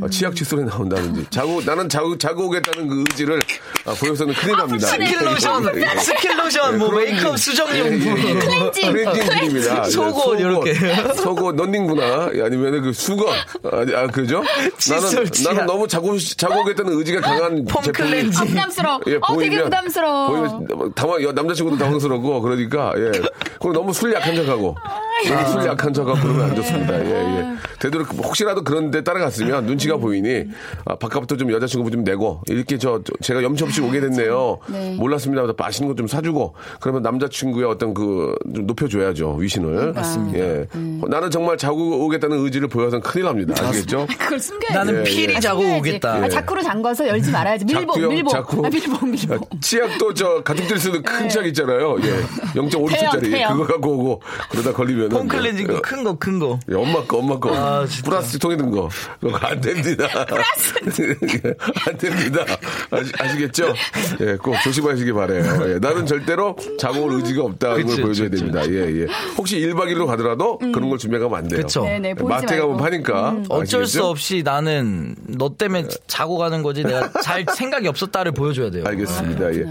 [0.01, 3.39] 어, 치약 칫솔이 나온다든지 자고 나는 자고 자고 오겠다는 그 의지를
[3.85, 4.87] 아, 보여서는 큰일 납니다.
[4.87, 5.63] 스킨 로션,
[5.99, 7.37] 스킨 로션, 뭐 메이크업 일.
[7.37, 8.17] 수정용품.
[8.17, 8.39] 예, 예, 예.
[8.39, 8.91] 클렌징.
[8.91, 9.83] 클렌징 중입니다.
[9.93, 10.73] 속옷 이렇게.
[11.15, 14.43] 속옷 난닝구나 아니면 그 수건 아, 아 그죠?
[14.89, 15.25] 나는.
[15.45, 18.31] 나는 너무 자고 자고 오겠다는 의지가 강한 폼 제품이.
[18.35, 18.99] 아, 부담스러워.
[19.21, 20.27] 어, 되게 부담스러워.
[20.29, 23.11] 보이면 당황, 여- 남자친구도 당황스럽고 그러니까 예.
[23.59, 24.75] 그리고 너무 술 약한 척하고
[25.29, 27.05] 너무 술 약한 척하고 그러면 안 좋습니다.
[27.05, 27.09] 예,
[27.39, 27.45] 예.
[27.79, 30.45] 되도록 혹시라도 그런데 따라갔으면 눈치가 보이니
[30.85, 34.57] 아, 밥값부터 좀 여자친구 좀 내고 이렇게 저, 저- 제가 염치 없이 오게 됐네요.
[34.69, 34.95] 네.
[34.97, 35.43] 몰랐습니다.
[35.57, 39.93] 맛있는 거 좀 사주고 그러면 남자친구의 어떤 그 좀 높여줘야죠 위신을.
[39.93, 40.39] 맞습니다.
[40.39, 40.67] 예.
[41.07, 43.53] 나는 정말 자고 오겠다는 의지를 보여서는 큰일 납니다.
[43.67, 44.07] 아시겠죠?
[44.17, 44.73] 그걸 숨겨야지.
[44.73, 45.39] 나는 예, 필히 예.
[45.39, 45.61] 자고.
[45.77, 46.13] 오겠다.
[46.15, 47.65] 아, 자꾸로 잠궈서 열지 말아야지.
[47.65, 48.09] 밀봉, 자꾸요?
[48.09, 48.31] 밀봉.
[48.31, 48.65] 자꾸?
[48.65, 49.35] 아, 밀봉, 밀봉.
[49.35, 51.97] 야, 치약도 저 가족들이 쓰는 큰 치약 있잖아요.
[52.03, 52.21] 예.
[52.59, 53.51] 0.5리터짜리 폐염, 폐염.
[53.57, 56.59] 그거 갖고 오고 그러다 걸리면 은폼 클렌징 어, 큰 거, 큰 거.
[56.69, 57.55] 예, 엄마 거, 엄마 거.
[57.55, 58.09] 아, 진짜.
[58.09, 58.89] 플라스틱 통에 든 거.
[59.19, 60.07] 그거 안 됩니다.
[60.07, 61.53] 예,
[61.87, 62.45] 안 됩니다.
[62.91, 63.73] 아시, 겠죠
[64.21, 65.43] 예, 꼭 조심하시기 바래요.
[65.73, 68.61] 예, 나는 절대로 자고 올 의지가 없다는 그치, 걸 보여줘야 그치, 됩니다.
[68.69, 69.07] 예, 예.
[69.37, 71.61] 혹시 1박 2일로 가더라도 그런 걸 준비하면 안 돼요.
[71.61, 71.83] 그쵸.
[71.83, 72.77] 네네, 보이지 마트에 가면.
[72.77, 73.37] 파니까.
[73.49, 74.03] 어쩔 수?
[74.03, 78.83] 없이 나는 너 때문에 자고 가는 거지 내가 잘 생각이 없었다를 보여줘야 돼요.
[78.85, 79.53] 알겠습니다.
[79.55, 79.65] 예.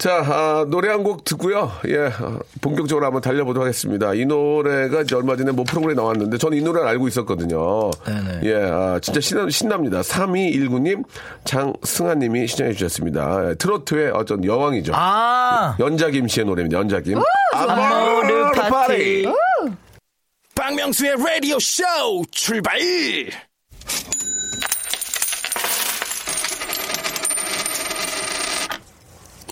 [0.00, 1.70] 자, 아, 노래 한 곡 듣고요.
[1.88, 4.14] 예, 아, 본격적으로 한번 달려보도록 하겠습니다.
[4.14, 7.90] 이 노래가 이제 얼마 전에 뭐 프로그램에 나왔는데 저는 이 노래를 알고 있었거든요.
[8.06, 8.40] 네네.
[8.44, 10.00] 예, 아, 진짜 신나, 신납니다.
[10.00, 11.04] 3219님,
[11.44, 13.50] 장승아님이 신청해 주셨습니다.
[13.50, 14.92] 예, 트로트의 어떤 여왕이죠.
[14.94, 16.78] 아, 연자김 씨의 노래입니다.
[16.78, 17.18] 연자김.
[17.54, 19.26] 아모르 파티.
[20.54, 21.82] 박명수의 라디오 쇼
[22.30, 22.78] 출발!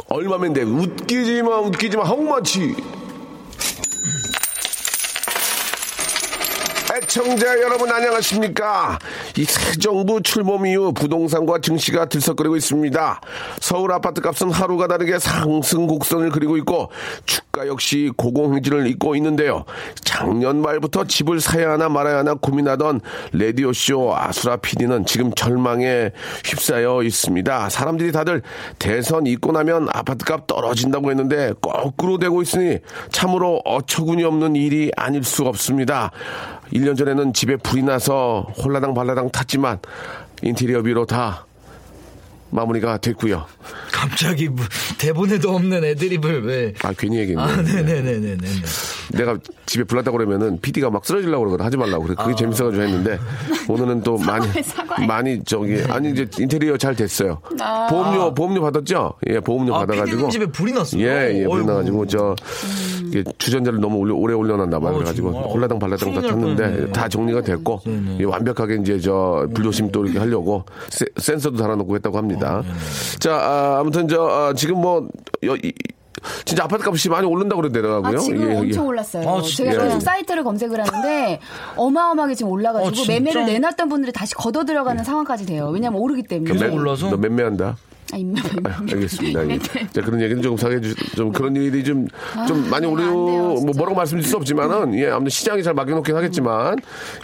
[0.09, 0.63] 얼마면 돼?
[0.63, 2.05] 웃기지 마, 웃기지 마.
[2.05, 2.75] 하우마치.
[6.97, 8.99] 애청자 여러분 안녕하십니까?
[9.37, 13.21] 이 새 정부 출범 이후 부동산과 증시가 들썩거리고 있습니다.
[13.61, 16.91] 서울 아파트 값은 하루가 다르게 상승 곡선을 그리고 있고
[17.27, 19.65] 주가 역시 고공행진을 잇고 있는데요.
[20.05, 23.01] 작년 말부터 집을 사야 하나 말아야 하나 고민하던
[23.33, 26.13] 레디오쇼 아수라 PD는 지금 절망에
[26.45, 27.71] 휩싸여 있습니다.
[27.71, 28.43] 사람들이 다들
[28.79, 32.79] 대선 있고 나면 아파트값 떨어진다고 했는데 거꾸로 되고 있으니
[33.11, 36.11] 참으로 어처구니 없는 일이 아닐 수 없습니다.
[36.75, 39.79] 1년 전에는 집에 불이 나서 홀라당 발라당 탔지만
[40.43, 41.48] 인테리어비로 다
[42.51, 43.45] 마무리가 됐고요.
[43.93, 44.65] 갑자기 뭐
[44.99, 46.73] 대본에도 없는 애드립을 왜?
[46.83, 47.43] 아 괜히 얘기했네.
[47.43, 48.37] 아, 네네네네네.
[49.13, 52.15] 내가 집에 불났다고 그러면은 PD가 막 쓰러지려고 그러거든 하지 말라고 그래.
[52.19, 53.19] 그게 재밌어가지고 했는데
[53.69, 55.07] 오늘은 또 많이 사과해.
[55.07, 57.41] 많이 저기 아니 이제 인테리어 잘 됐어요.
[57.91, 59.15] 보험료 보험료 받았죠?
[59.29, 61.03] 예 보험료 아, 받아가지고 PD님 집에 불이 났어요?
[61.03, 61.65] 예, 예, 불이.
[61.67, 62.35] 나가지고 저
[62.97, 62.98] 이게
[63.39, 64.93] 주전자를 너무 오래, 오래 올려놨나 봐요.
[64.95, 65.31] 어, 그래가지고.
[65.31, 66.93] 홀라당 발라당 다 탔는데.
[66.93, 67.81] 다 정리가 됐고
[68.21, 72.63] 예, 완벽하게 이제 저 불조심 또 이렇게 하려고 세- 센서도 달아놓고 했다고 합니다.
[73.19, 73.35] 자
[73.79, 75.07] 아, 무튼 저 아, 지금 뭐
[75.45, 75.73] 여- 이-
[76.45, 78.17] 진짜 아파트 값이 많이 오른다고 그러더라고요.
[78.19, 79.29] 아, 지금 이게- 이게- 엄청 올랐어요.
[79.29, 79.41] 아?
[79.41, 80.01] 제가 계속 예.
[80.01, 81.39] 사이트를 검색을 하는데
[81.77, 83.13] 어마어마하게 지금 올라가지고 어, 진짜?
[83.13, 85.71] 매매를 내놨던 분들이 다시 걷어 들어가는 상황까지 돼요.
[85.73, 86.59] 왜냐면 오르기 때문에.
[86.59, 87.11] 매- 올라서?
[87.11, 87.77] 너 맴매한다.
[88.13, 89.51] 아, 아, 알겠습니다.
[89.51, 89.59] 예.
[89.59, 92.07] 자, 그런 얘기는 조금 사게 주, 좀 그런 일이 좀,
[92.47, 93.61] 좀 많이 네, 돼요, 뭐.
[93.77, 96.77] 뭐라고 말씀드릴 수 없지만은, 예, 아무튼 시장이 잘 맡겨놓긴 하겠지만,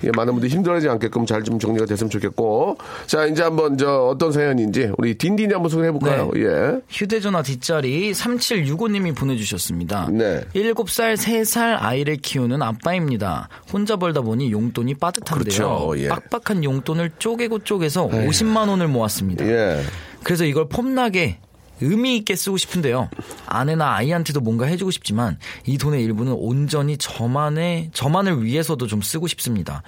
[0.04, 2.78] 예, 많은 분들이 힘들어하지 않게끔 잘 좀 정리가 됐으면 좋겠고.
[3.06, 6.30] 자, 이제 한번 저 어떤 사연인지 우리 딘딘이 한번 소개해 볼까요?
[6.32, 6.40] 네.
[6.42, 6.80] 예.
[6.88, 10.08] 휴대전화 뒷자리 3765님이 보내주셨습니다.
[10.10, 10.40] 네.
[10.54, 13.48] 7살, 3살 아이를 키우는 아빠입니다.
[13.70, 15.44] 혼자 벌다 보니 용돈이 빠듯한데요.
[15.44, 16.08] 그렇죠, 예.
[16.08, 19.46] 빡빡한 용돈을 쪼개고 쪼개서 50만 원을 모았습니다.
[19.46, 19.82] 예.
[20.24, 21.38] 그래서 이걸 폼나게
[21.80, 23.10] 의미 있게 쓰고 싶은데요.
[23.46, 29.82] 아내나 아이한테도 뭔가 해주고 싶지만 이 돈의 일부는 온전히 저만의 저만을 위해서도 좀 쓰고 싶습니다.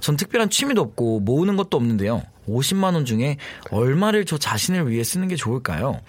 [0.00, 2.22] 전 특별한 취미도 없고 모으는 것도 없는데요.
[2.48, 3.36] 50만 원 중에
[3.70, 6.00] 얼마를 저 자신을 위해 쓰는 게 좋을까요?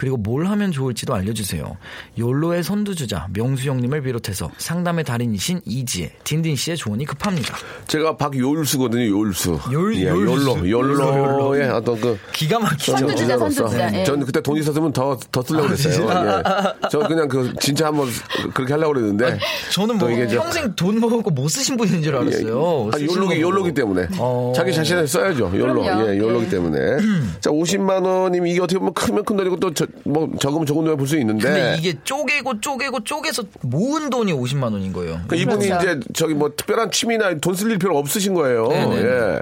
[0.00, 1.76] 그리고 뭘 하면 좋을지도 알려주세요.
[2.18, 7.54] 욜로의 선두주자 명수 형님을 비롯해서 상담의 달인이신 이지혜, 딘딘 씨의 조언이 급합니다.
[7.86, 9.58] 제가 박요울수거든요, 요울수.
[9.72, 10.06] 요- 예.
[10.06, 10.66] 욜로.
[10.70, 12.96] 욜로의 어떤 그, 기가 막히죠.
[12.96, 14.00] 선두주자, 저는 선두주자.
[14.00, 14.04] 예.
[14.04, 16.08] 전 그때 돈 있었으면 더, 더 쓰려고 그랬어요.
[16.08, 16.88] 예.
[16.90, 18.08] 저 그냥 그, 진짜 한번
[18.54, 19.38] 그렇게 하려고 그랬는데.
[19.70, 22.88] 저는 뭐 평생 돈 모으고 못 쓰신 분인 줄 알았어요.
[22.90, 23.74] 아, 쓰시는 욜로기, 거 욜로기 보고.
[23.74, 24.08] 때문에.
[24.18, 24.54] 어.
[24.56, 25.52] 자기 자신을 써야죠.
[25.54, 25.84] 욜로.
[25.84, 26.48] 예, 욜로기 예.
[26.48, 26.78] 때문에.
[27.42, 30.96] 자, 50만 원이면 이게 어떻게 보면 크면 큰 돈이고 또 저, 뭐 적으면 적은 돈을
[30.96, 31.44] 볼수 있는데.
[31.44, 35.20] 근데 이게 쪼개고 쪼개고 쪼개서 모은 돈이 50만 원인 거예요.
[35.28, 35.90] 그 이분이 그렇죠.
[35.90, 38.68] 이제 저기 뭐 특별한 취미나 돈 쓸 일 필요 없으신 거예요.
[38.68, 39.02] 네네네.
[39.02, 39.40] 예.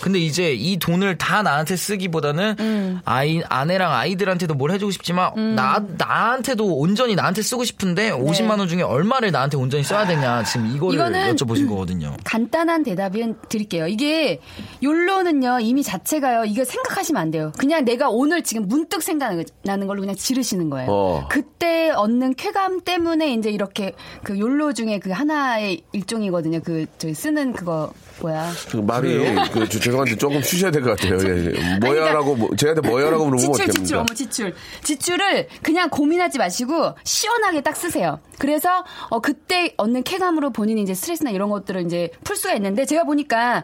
[0.00, 3.00] 근데 이제 이 돈을 다 나한테 쓰기보다는 음.
[3.04, 8.82] 아이 아내랑 아이들한테도 뭘 해주고 싶지만 나 나한테도 온전히 나한테 쓰고 싶은데 50만 원 중에
[8.82, 12.16] 얼마를 나한테 온전히 써야 되냐 지금 이거를 이거는 여쭤보신 거거든요.
[12.24, 13.86] 간단한 대답은 드릴게요.
[13.86, 14.40] 이게
[14.82, 17.52] 욜로는요 이미 자체가요 이거 생각하시면 안 돼요.
[17.58, 20.90] 그냥 내가 오늘 지금 문득 생각나는 걸로 그냥 지르시는 거예요.
[20.90, 21.28] 어.
[21.30, 26.60] 그때 얻는 쾌감 때문에 이제 이렇게 그 욜로 중에 그 하나의 일종이거든요.
[26.60, 27.92] 그 저기 쓰는 그거
[28.24, 28.50] 뭐야?
[28.70, 29.18] 그 말이
[29.52, 31.18] 그 저- 죄송한데 조금 쉬셔야 될 것 같아요.
[31.28, 31.78] 예, 예.
[31.78, 33.96] 뭐야라고 뭐- 제한테 뭐야라고 물어보면 지출, 지출?
[33.98, 34.54] 어머, 지출.
[34.82, 38.20] 지출을 그냥 고민하지 마시고 시원하게 딱 쓰세요.
[38.38, 43.04] 그래서 어, 그때 얻는 쾌감으로 본인이 이제 스트레스나 이런 것들을 이제 풀 수가 있는데 제가
[43.04, 43.62] 보니까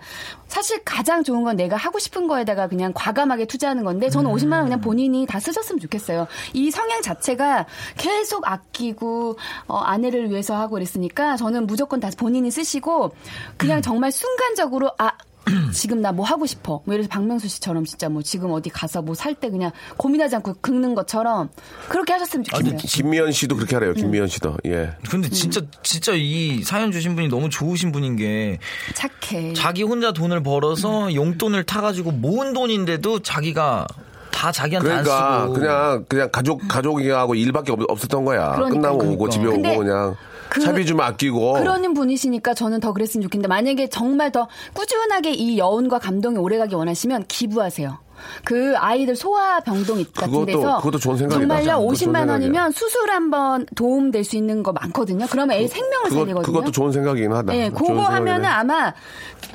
[0.50, 4.64] 사실 가장 좋은 건 내가 하고 싶은 거에다가 그냥 과감하게 투자하는 건데 저는 50만 원
[4.64, 6.26] 그냥 본인이 다 쓰셨으면 좋겠어요.
[6.52, 13.14] 이 성향 자체가 계속 아끼고 어, 아내를 위해서 하고 그랬으니까 저는 무조건 다 본인이 쓰시고
[13.56, 15.12] 그냥 정말 순간적으로 아
[15.72, 16.83] 지금 나 뭐 하고 싶어.
[16.85, 20.37] 뭐 예를 들어서 박명수 씨처럼 진짜 뭐 지금 어디 가서 뭐 살 때 그냥 고민하지
[20.37, 21.48] 않고 긁는 것처럼
[21.88, 22.76] 그렇게 하셨으면 좋겠네요.
[22.76, 23.94] 김미연 씨도 그렇게 하래요.
[23.94, 24.59] 김미연 씨도.
[24.66, 24.92] 예.
[25.09, 25.31] 근데 음.
[25.31, 28.59] 진짜 진짜 이 사연 주신 분이 너무 좋으신 분인 게
[28.94, 29.55] 착해.
[29.55, 31.14] 자기 혼자 돈을 벌어서 음.
[31.14, 33.87] 용돈을 타 가지고 모은 돈인데도 자기가
[34.33, 38.53] 다 자기한테 안 그러니까 쓰고 그냥 그냥 가족 가족이하고 일밖에 없, 없었던 거야.
[38.55, 39.31] 그러니까, 끝나고 오고 그러니까.
[39.31, 40.16] 집에 근데 오고 그냥
[40.50, 41.54] 그- 차비 좀 아끼고.
[41.54, 47.24] 그러는 분이시니까 저는 더 그랬으면 좋겠는데 만약에 정말 더 꾸준하게 이 여운과 감동이 오래가기 원하시면
[47.28, 47.98] 기부하세요.
[48.44, 51.40] 그 아이들 소아병동 같은 그것도- 데서 그것도 좋은 생각이다.
[51.40, 52.32] 정말요 그것도 좋은 50만 생각이야.
[52.32, 55.26] 원이면 수술 한번 도움 될 수 있는 거 많거든요.
[55.30, 56.42] 그러면 애 생명을 그거, 살리거든요.
[56.52, 57.50] 그것도 좋은 생각이긴 하다.
[57.54, 58.02] 네, 그거.
[58.02, 58.92] 하면은 아마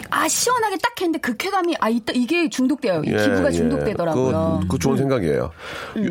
[0.10, 3.04] 아 시원하게 딱 했는데 그 쾌감이 아 이따 이게 중독돼요.
[3.06, 3.52] 이 예, 기부가 예.
[3.52, 4.26] 중독되더라고요.
[4.26, 4.32] 음.
[4.32, 5.52] 그거, 그거 좋은 생각이에요.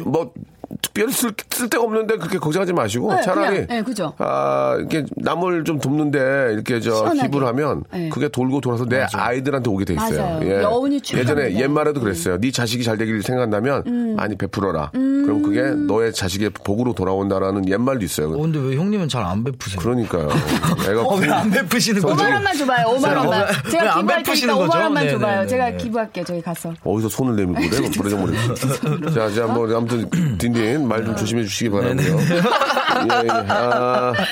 [0.04, 0.32] 뭐
[0.80, 4.14] 특별히 쓸, 쓸 데가 없는데 그렇게 걱정하지 마시고 네, 차라리 그냥, 네, 그죠.
[4.18, 7.22] 아 이렇게 남을 좀 돕는데 이렇게 저 시원하게.
[7.22, 8.08] 기부를 하면 네.
[8.08, 10.22] 그게 돌고 돌아서 내 아이들한테 오게 돼 있어요.
[10.40, 10.62] 맞아요.
[10.62, 11.60] 여운이 쭉 예전에 갑니다.
[11.60, 12.38] 옛말에도 그랬어요.
[12.38, 14.90] 네 자식이 잘 되길 생각한다면 많이 베풀어라.
[14.92, 18.28] 그럼 그게 너의 자식의 복으로 돌아온다라는 옛말도 있어요.
[18.28, 19.80] 어, 근데 왜 형님은 잘 안 베푸세요?
[19.80, 20.28] 그러니까요.
[20.86, 22.14] 애가 어, 왜안 베푸시는 거죠?
[22.22, 22.86] 5만 원만 줘봐요.
[22.88, 23.46] 5만 원만.
[23.64, 24.82] 왜 제가 안 기부할 베푸시는 테니까 5만 거죠?
[24.84, 25.40] 원만 네, 줘봐요.
[25.40, 25.76] 네, 제가 네.
[25.78, 26.24] 기부할게요.
[26.26, 26.74] 저기 가서.
[26.84, 27.90] 어디서 손을 내밀고 그래?
[27.96, 29.10] 버려져버려.
[29.14, 32.18] 자, 자, 뭐, 아무튼, 딘 딘, 말 좀 조심해 주시기 바라고요.
[32.20, 33.28] 예, 예.
[33.48, 34.12] 아,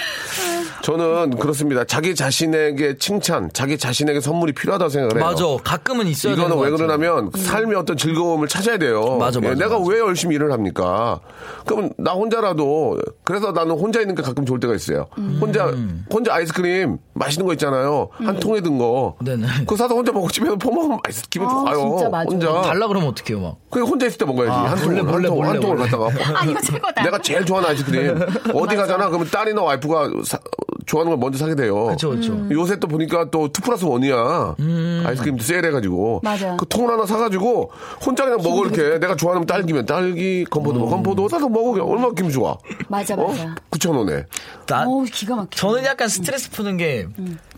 [0.82, 1.84] 저는 그렇습니다.
[1.84, 5.24] 자기 자신에게 칭찬, 자기 자신에게 선물이 필요하다고 생각을 해요.
[5.24, 5.44] 맞아.
[5.62, 6.70] 가끔은 있어야 이거는 것 왜.
[6.70, 9.16] 그러냐면 삶의 어떤 즐거움을 찾아야 돼요.
[9.18, 9.90] 맞아, 예, 맞아, 내가 맞아.
[9.90, 11.20] 왜 열심히 일을 합니까?
[11.66, 15.06] 그럼 나 혼자라도 그래서 나는 혼자 있는 게 가끔 좋을 때가 있어요.
[15.40, 15.72] 혼자
[16.12, 18.08] 혼자 아이스크림 맛있는 거 있잖아요.
[18.14, 19.16] 한 통에 든 거.
[19.24, 19.46] 네네.
[19.60, 21.96] 그거 사서 혼자 먹고 집에서 퍼먹으면 맛있 기분 아, 좋아요.
[21.96, 22.28] 진짜 맞아.
[22.28, 22.62] 혼자.
[22.62, 23.56] 달라 그러면 어떡해요, 막.
[23.70, 24.50] 그냥 혼자 있을 때 먹어야지.
[24.50, 25.76] 아, 한 통을, 몰래, 한, 통, 몰래, 한 통을.
[25.76, 26.06] 갖다가.
[26.40, 27.02] 아, 이거 최고다.
[27.04, 28.18] 내가 제일 좋아하는 아이스크림.
[28.54, 29.06] 어디 가잖아.
[29.08, 30.40] 그러면 딸이나 와이프가 사-
[30.86, 31.86] 좋아하는 걸 먼저 사게 돼요.
[31.86, 32.46] 그쵸, 그쵸.
[32.50, 34.56] 요새 또 보니까 또 two plus one이야.
[35.06, 36.20] 아이스크림도 세일해가지고.
[36.22, 36.56] 맞아.
[36.56, 37.70] 그 통을 하나 사가지고
[38.04, 38.98] 혼자 그냥 먹어 이렇게.
[38.98, 41.72] 내가 좋아하는 딸기면 딸기, 건포도, 건포도 사서 먹어.
[41.72, 42.56] 그냥 얼마나 기분 좋아.
[42.88, 43.28] 맞아, 어?
[43.28, 43.54] 맞아.
[43.70, 44.24] 9천 원에.
[44.66, 45.50] 나, 어우, 기가 막혀.
[45.56, 47.06] 저는 약간 스트레스 푸는 게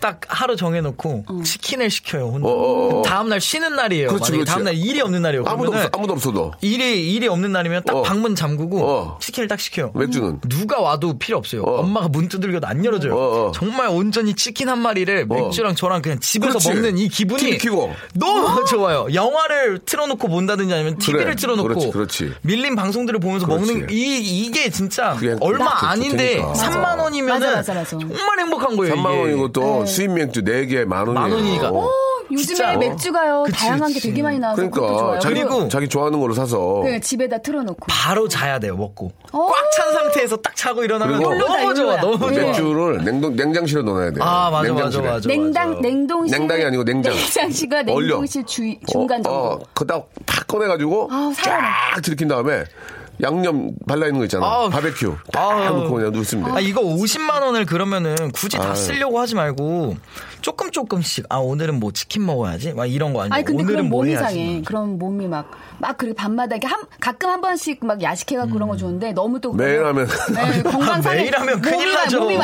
[0.05, 2.27] 딱 하루 정해놓고 치킨을 시켜요.
[2.27, 2.47] 혼자.
[2.47, 3.03] 어, 어, 어.
[3.03, 4.09] 다음 날 쉬는 날이에요.
[4.09, 4.53] 그렇지, 만약에 그렇지.
[4.53, 5.45] 다음 날 일이 없는 날이에요.
[5.47, 6.53] 아무도 그러면은 없어, 아무도 없어도.
[6.61, 8.03] 일이 일이 없는 날이면 딱 어.
[8.03, 9.19] 방문 잠그고 어.
[9.19, 9.93] 치킨을 딱 시켜요.
[9.95, 10.41] 맥주는?
[10.47, 11.63] 누가 와도 필요 없어요.
[11.63, 11.81] 어.
[11.81, 13.15] 엄마가 문 두들겨도 안 열어줘요.
[13.15, 13.53] 어, 어.
[13.53, 16.69] 정말 온전히 치킨 한 마리를 맥주랑 저랑 그냥 집에서 그렇지.
[16.69, 17.59] 먹는 이 기분이.
[18.13, 19.07] 너무 좋아요.
[19.15, 21.35] 영화를 틀어놓고 본다든지 아니면 TV를 그래.
[21.35, 22.33] 틀어놓고 그렇지, 그렇지.
[22.43, 23.73] 밀린 방송들을 보면서 그렇지.
[23.73, 26.53] 먹는 이 이게 진짜 얼마 딱 아닌데 좋다니까.
[26.53, 27.99] 3만 원이면은 맞아, 맞아, 맞아.
[27.99, 28.95] 정말 행복한 거예요.
[28.97, 29.21] 3만 이게.
[29.21, 31.15] 원이고 또 수입 맥주 4개 만 원이에요.
[31.21, 31.71] 만 원이니까.
[31.71, 31.89] 어.
[32.33, 32.77] 요즘에 진짜.
[32.79, 33.43] 맥주가요.
[33.45, 34.09] 그치, 다양한 게 그치.
[34.09, 35.19] 되게 많이 나와서 그러니까 좋아요.
[35.21, 37.87] 자기, 그리고- 자기 좋아하는 걸로 사서 그냥 집에다 틀어놓고.
[37.87, 39.13] 바로 자야 돼요, 먹고.
[39.31, 39.47] 어.
[39.47, 41.97] 꽉찬 상태에서 딱 자고 일어나면 너무 욜로다, 좋아.
[42.01, 42.35] 너무 네.
[42.37, 42.45] 좋아.
[42.47, 44.25] 맥주를 냉동 냉장실에 넣어놔야 돼요.
[44.25, 45.03] 아, 맞아, 맞아, 냉장실에.
[45.07, 45.29] 맞아.
[45.29, 46.39] 냉당, 냉동실.
[46.39, 47.13] 냉당이 아니고 냉장.
[47.15, 47.95] 냉장실과 얼려.
[48.15, 49.39] 냉동실 주, 중간 정도.
[49.39, 51.69] 어, 어, 그다 팍 꺼내가지고 살아나.
[51.95, 52.65] 쫙 들이킨 다음에
[53.23, 54.47] 양념 발라 있는 거 있잖아.
[54.47, 54.71] 아우.
[54.71, 55.83] 바베큐 딱 아우.
[55.83, 56.55] 넣고 그냥 넣습니다.
[56.57, 58.75] 아, 이거 50만 원을 그러면은 굳이 다.
[58.75, 59.97] 쓰려고 하지 말고
[60.45, 63.89] 조금 조금씩 아 오늘은 뭐 치킨 먹어야지 막 이런 거 아니고 아니 근데 오늘은 그런
[63.89, 64.63] 뭐 몸이 상해.
[64.67, 68.77] 그런 몸이 막 막 그렇게 밤마다 이렇게 한 가끔 한 번씩 막 야식해가 그런 거
[68.77, 71.17] 좋은데 너무 또 매일 그러면- 하면 네, 건강 상해.
[71.23, 72.21] 매일 하면 큰일 나죠.
[72.21, 72.39] 몸이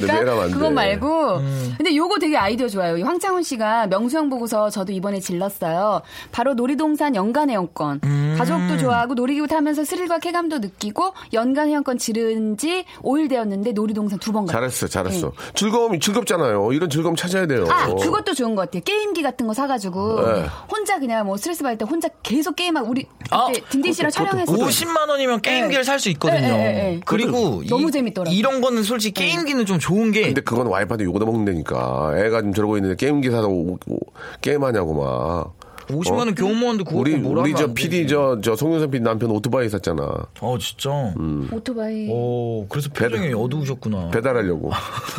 [0.00, 0.24] 돼.
[0.52, 1.36] 그건 말고.
[1.38, 1.74] 음.
[1.78, 2.98] 근데 요거 되게 아이디어 좋아요.
[2.98, 6.02] 이 황창훈 씨가 명수형 보고서 저도 이번에 질렀어요.
[6.32, 8.00] 바로 놀이동산 연간 회원권.
[8.04, 8.34] 음.
[8.38, 14.30] 가족도 좋아하고 놀이기구 타면서 스릴과 쾌감도 느끼고 연간 회원권 지른 지 5일 되었는데 놀이동산 두
[14.32, 14.60] 번 갔어요.
[14.60, 15.32] 잘했어, 잘했어.
[15.54, 16.72] 즐거움이 즐겁잖아요.
[16.72, 17.64] 이런 즐거움 찾아야 돼요.
[17.64, 17.70] 네.
[17.70, 18.82] 아, 그것도 좋은 것 같아요.
[18.84, 20.46] 게임기 같은 거 사가지고 네.
[20.70, 24.18] 혼자 그냥 뭐 스트레스 받을 때 혼자 계속 게임하고 우리 아, 그때 딘딘 씨랑 때
[24.44, 25.84] 50만 원이면 게임기를 네.
[25.84, 26.40] 살수 있거든요.
[26.40, 27.00] 네, 네, 네.
[27.04, 28.36] 그리고 너무 이, 재밌더라고요.
[28.36, 32.14] 이런 거는 솔직히 게임기는 좀 좋은 게 근데 그건 와이프한테 욕을 먹는다니까.
[32.16, 33.98] 애가 좀 저러고 있는데 게임기 사서 오- 오-
[34.40, 35.63] 게임하냐고 막.
[35.88, 38.06] 50만 원 교무원도 그거 우리 뭐라 우리 저안 PD.
[38.06, 40.02] 저저 송윤선 PD 남편 오토바이 샀잖아.
[40.40, 40.90] 어 진짜.
[41.18, 41.48] 음.
[41.52, 42.06] 오토바이.
[42.08, 44.10] 오 그래서 표정이 어두우셨구나.
[44.10, 44.70] 배달하려고.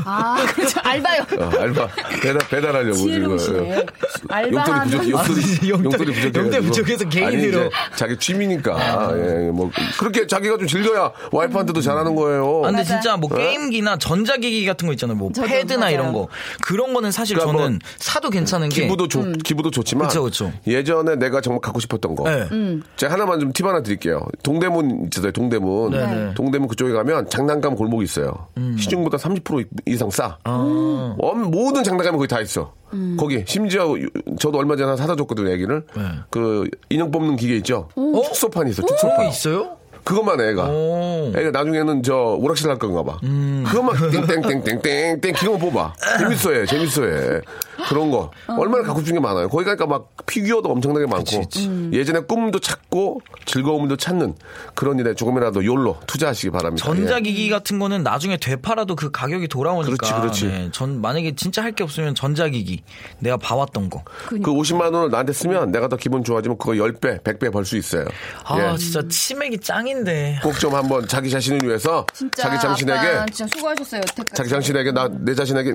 [0.05, 0.79] 아, 그렇죠.
[0.83, 1.21] 알바요.
[1.39, 1.87] 어, 알바
[2.21, 3.85] 배달 배달하려고 지혜로우시네.
[4.29, 7.61] 알바 용돈이 부족 용돈이 아, 용돈이- 부족해 용돈이 부족해서 개인으로.
[7.61, 12.61] 아니, 자기 취미니까 예, 뭐 그렇게 자기가 좀 즐겨야 와이프한테도 잘하는 거예요.
[12.63, 12.99] 아, 근데 맞아.
[13.01, 15.17] 진짜 뭐 게임기나 전자기기 같은 거 있잖아요.
[15.17, 15.93] 뭐 패드나 맞아요.
[15.93, 16.27] 이런 거.
[16.61, 20.51] 그런 거는 사실 그러니까 저는 뭐 사도 괜찮은 게 기부도 좋 기부도 좋지만 그쵸, 그쵸.
[20.67, 22.23] 예전에 내가 정말 갖고 싶었던 거.
[22.29, 22.47] 네.
[22.97, 24.21] 제가 하나만 좀 팁 하나 드릴게요.
[24.43, 25.31] 동대문 있어요.
[25.31, 25.91] 동대문.
[25.91, 26.13] 네네.
[26.13, 26.33] 음.
[26.35, 28.47] 동대문 그쪽에 가면 장난감 골목이 있어요.
[28.77, 30.37] 시중보다 30% 이상 싸.
[30.43, 31.15] 아.
[31.19, 32.73] 엄- 모든 장난감이 거기 다 있어.
[33.17, 35.49] 거기 심지어 유- 저도 얼마 전에 하나 사다 줬거든요.
[35.49, 35.83] 애기를.
[36.29, 37.89] 그 인형 뽑는 기계 있죠.
[37.95, 38.83] 축소판이 있어.
[38.83, 39.27] 어, 축소판.
[39.29, 39.77] 있어요?
[40.05, 40.63] 그것만 해, 애가.
[40.69, 41.33] 오.
[41.35, 43.17] 애가 나중에는 저 오락실 할 건가 봐.
[43.23, 43.63] 음.
[43.67, 45.93] 그것만 땡땡땡땡땡땡 기계만 뽑아.
[46.19, 47.41] 재밌어 해, 재밌어 해.
[47.89, 48.31] 그런 거.
[48.47, 49.49] 얼마나 갖고 싶은 게 많아요.
[49.49, 51.41] 거기 가니까 막 피규어도 엄청나게 많고.
[51.91, 54.35] 예전에 꿈도 찾고 즐거움도 찾는
[54.75, 56.85] 그런 일에 조금이라도 욜로 투자하시기 바랍니다.
[56.85, 59.95] 전자기기 같은 거는 나중에 되팔아도 그 가격이 돌아오니까.
[59.97, 60.45] 그렇지, 그렇지.
[60.47, 62.83] 네, 전 만약에 진짜 할 게 없으면 전자기기
[63.19, 64.01] 내가 봐왔던 거.
[64.33, 64.37] 예.
[64.39, 68.05] 그 50만 원을 나한테 쓰면 내가 더 기분 좋아지면 그거 10배, 100배 벌 수 있어요.
[68.45, 68.77] 아 예.
[68.77, 70.39] 진짜 치맥이 짱 인데.
[70.43, 74.01] 꼭 좀 한번 자기 자신을 위해서 진짜 자기 자신에게 아빠 진짜 수고하셨어요.
[74.01, 74.33] 여태까지.
[74.35, 75.73] 자기 자신에게 나 내 자신에게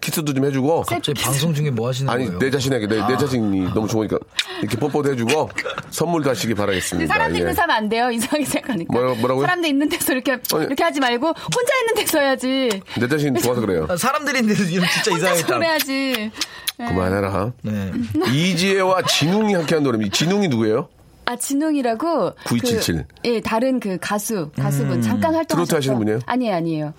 [0.00, 2.38] 키스도 좀 해주고 갑자기 방송 중에 뭐 하시는 아니 거예요?
[2.38, 4.18] 내 자신에게 내, 내 자신이 너무 좋으니까
[4.62, 5.50] 이렇게 뽀뽀도 해주고
[5.90, 7.12] 선물도 하시기 바라겠습니다.
[7.12, 7.38] 사람들 예.
[7.40, 8.08] 있는 데서 하면 안 돼요.
[8.12, 8.92] 이상하게 생각하니까.
[8.98, 9.44] 뭐라- 뭐라고요?
[9.44, 10.64] 사람들 있는 데서 이렇게 아니.
[10.64, 12.80] 이렇게 하지 말고 혼자 있는 데서 해야지.
[12.98, 13.86] 내 자신 좋아서 그래요.
[13.90, 14.80] 아, 사람들인데 이거 진짜
[15.10, 15.54] 혼자서 이상하겠다.
[15.58, 16.30] 그래야지.
[16.78, 17.52] 그만해라.
[17.62, 17.92] 네.
[18.32, 20.12] 이지혜와 진웅이 함께한 노래입니다.
[20.16, 20.88] 진웅이 누구예요?
[21.28, 23.04] 아 진웅이라고 9277.
[23.22, 26.20] 그, 예 다른 그 가수 가수분 잠깐 활동 트로트 하시는 분이에요?
[26.24, 26.94] 아니에요 아니에요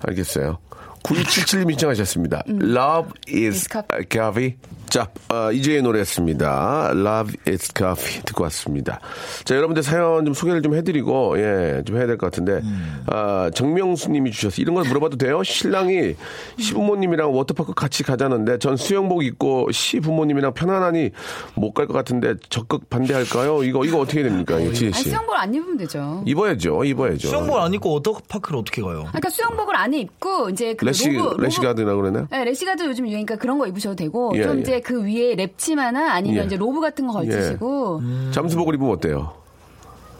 [0.00, 0.58] 알겠어요.
[1.02, 2.44] 9277님 신청하셨습니다.
[2.48, 3.80] Love is 음.
[3.92, 4.56] Is coffee.
[4.88, 6.90] 자, 어, 이재의 노래였습니다.
[6.92, 9.00] Love is coffee 듣고 왔습니다.
[9.44, 13.04] 자, 여러분들 사연 좀 소개를 좀 해드리고, 예, 좀 해야 될 것 같은데, 음.
[13.08, 15.42] 아, 정명수 님이 주셔서 이런 걸 물어봐도 돼요?
[15.42, 16.14] 신랑이
[16.58, 21.10] 시부모님이랑 워터파크 같이 가자는데, 전 수영복 입고 시부모님이랑 편안하니
[21.54, 23.62] 못 갈 것 같은데 적극 반대할까요?
[23.64, 24.58] 이거, 이거 어떻게 됩니까?
[24.58, 25.10] 이거 지혜 아니 씨.
[25.10, 27.28] 수영복을 안 입으면 되죠 입어야죠, 입어야죠.
[27.28, 29.04] 수영복 안 입고 워터파크를 어떻게 가요?
[29.08, 32.26] 그러니까 수영복을 안에 입고 이제 그 래시, 로브 래시가드나 그러나?
[32.30, 34.60] 네, 래시가드 요즘 유행이니까 그런 거 입으셔도 되고 예, 좀 예.
[34.62, 36.46] 이제 그 위에 랩치마나 아니면 예.
[36.46, 39.32] 이제 로브 같은 거 걸치시고 잠수복을 입으면 어때요?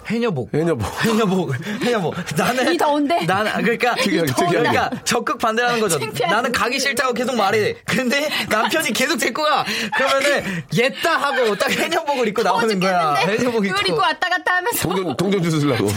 [0.09, 0.53] 해녀복.
[0.55, 0.87] 해녀복.
[1.05, 1.55] 해녀복.
[1.83, 2.15] 해녀복.
[2.37, 3.25] 나는 이 더운데?
[3.25, 4.59] 나는 그러니까 특이하게, 특이하게.
[4.59, 5.99] 그러니까 적극 반대하는 거죠.
[6.29, 7.77] 나는 가기 싫다고 계속 말해.
[7.85, 9.65] 근데 남편이 계속 데리고 가.
[9.97, 13.15] 그러면은 옛다 하고 딱 해녀복을 입고 나오는 거야.
[13.15, 13.81] 해녀복 입고.
[13.87, 15.87] 입고 왔다 갔다 하면서 동전, 동전 주스려고.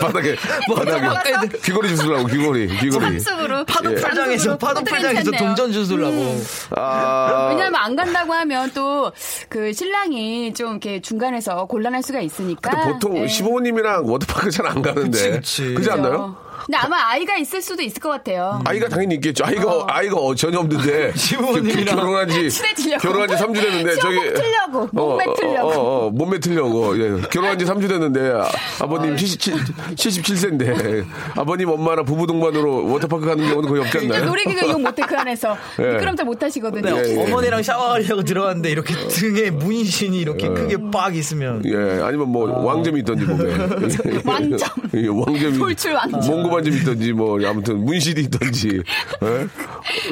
[0.00, 0.36] 바닥에,
[0.74, 1.00] 바닥에.
[1.00, 3.22] 바닥에 귀걸이 주스려고, 귀걸이, 귀걸이.
[3.22, 4.00] 잠수으로 파도 예.
[4.00, 5.30] 팔장에서 파도 그것도 팔장에서.
[5.32, 6.40] 동전 주술라고.
[6.76, 7.48] 아.
[7.50, 9.12] 왜냐하면 안 간다고 하면 또
[9.48, 12.70] 그 신랑이 좀 이렇게 중간에서 곤란할 수가 있으니까.
[13.08, 13.28] 보통 예.
[13.28, 15.10] 시부모님이랑 워터파크 잘 안 가는데.
[15.10, 15.62] 그치, 그치.
[15.74, 15.92] 그지 그죠.
[15.92, 16.36] 않나요?
[16.64, 18.60] 근데 아마 아이가 있을 수도 있을 것 같아요.
[18.64, 19.44] 아이가 당연히 있겠죠.
[19.44, 21.12] 아이가, 아이가 어, 전혀 없는데.
[21.16, 23.02] 시부모님이랑 결혼한 지, 친해지려고.
[23.02, 24.16] 결혼한 지 3주 됐는데, 저기.
[24.34, 25.68] 틀려고, 몸매 틀려고.
[25.68, 26.98] 어, 어, 어, 몸매 틀려고.
[26.98, 27.20] 예.
[27.28, 28.32] 결혼한 지 3주 됐는데,
[28.80, 29.54] 아, 버님 77,
[29.94, 31.04] 77세인데,
[31.36, 34.24] 아버님 엄마랑 부부 동반으로 워터파크 가는 경우는 거의 없지 않나요?
[34.24, 35.92] 놀이기구 이용 못해 그 안에서 예.
[35.92, 36.96] 미끄럼틀 못 하시거든요.
[36.96, 37.22] 네, 예, 예.
[37.24, 43.24] 어머니랑 샤워하려고 들어갔는데 이렇게 등에 문신이 이렇게 크게 빡 있으면 예, 아니면 뭐 왕점이 있던지
[43.24, 43.44] 몸에
[44.24, 44.68] 왕점.
[44.94, 46.20] 예, 왕점이 돌출 왕점.
[46.46, 48.82] 몽고 반점이 있던지 뭐 아무튼 문신이 있던지
[49.22, 49.46] 예?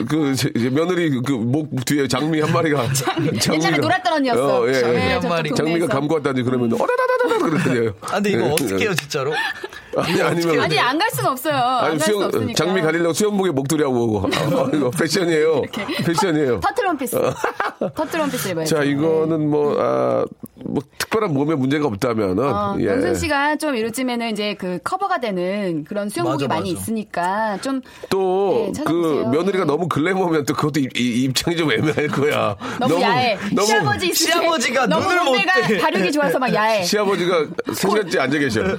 [0.08, 2.84] 그 제- 며느리 그 목 뒤에 장미 한 마리가
[3.52, 4.62] 옛날에 놀았던 언니였어.
[4.62, 5.00] 어, 예, 장미 예.
[5.14, 5.50] 한 마리.
[5.54, 5.86] 장미가.
[5.88, 7.92] 감고 왔다든지 그러면 어다다다다다 그러거든요.
[8.00, 9.32] 아 근데 이거 어떻게 해요 진짜로?
[9.96, 11.54] 아니 아니면 아니 안 갈 수는 없어요.
[11.54, 12.52] 안 아니 수 수영 없으니까.
[12.54, 15.62] 장미 가리려고 수영복에 목도리하고 오고 아, 이거 패션이에요.
[16.06, 16.60] 패션이에요.
[16.60, 17.16] 터틀 원피스.
[17.94, 18.74] 터틀 원피스 입어야죠.
[18.76, 20.24] 자 이거는 뭐, 아,
[20.66, 22.86] 뭐 특별한 몸에 문제가 없다면은 어, 예.
[22.86, 26.80] 명순 씨가 좀 이렇쯤에는 이제 그 커버가 되는 그런 수영복이 맞아, 많이 맞아.
[26.82, 29.24] 있으니까 좀또 네, 그.
[29.30, 29.64] 며느리가 네.
[29.64, 32.56] 너무 글래머면 또 그것도 입, 이- 입장이 좀 애매할 거야.
[32.80, 33.38] 너무, 야해.
[33.52, 35.32] 너무 시아버지 있을 때 시아버지가 너무 눈을 못
[35.68, 35.78] 떼.
[35.78, 36.82] 다루기 좋아서 막 야해.
[36.84, 38.60] 시아버지가 세 시간째 앉아 계셔.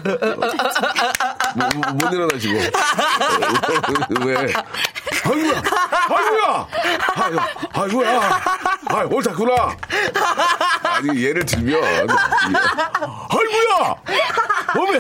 [1.56, 2.60] 못, 못 일어나시고.
[4.26, 4.36] 왜?
[5.24, 5.62] 아이고야!
[6.10, 6.68] 아이고야!
[7.14, 7.40] 아이고,
[7.74, 8.42] 아이고야!
[8.88, 9.78] 아, 옳다구나!
[10.84, 11.75] 아니, 예를 들면.
[13.30, 13.96] 아이고야!
[14.78, 15.00] 어메!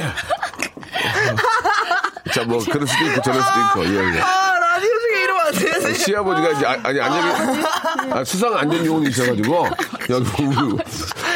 [2.33, 4.21] 자, 뭐, 그럴 수도 있고, 저럴 수도 있고, 예, 예.
[4.75, 5.93] 아 라디오 중에 이러면 안 되는데.
[5.93, 7.63] 시아버지가 이제 아, 아니 안전이
[8.11, 9.67] 아, 수상 안전 요원이 있어가지고
[10.09, 10.77] 여기 우리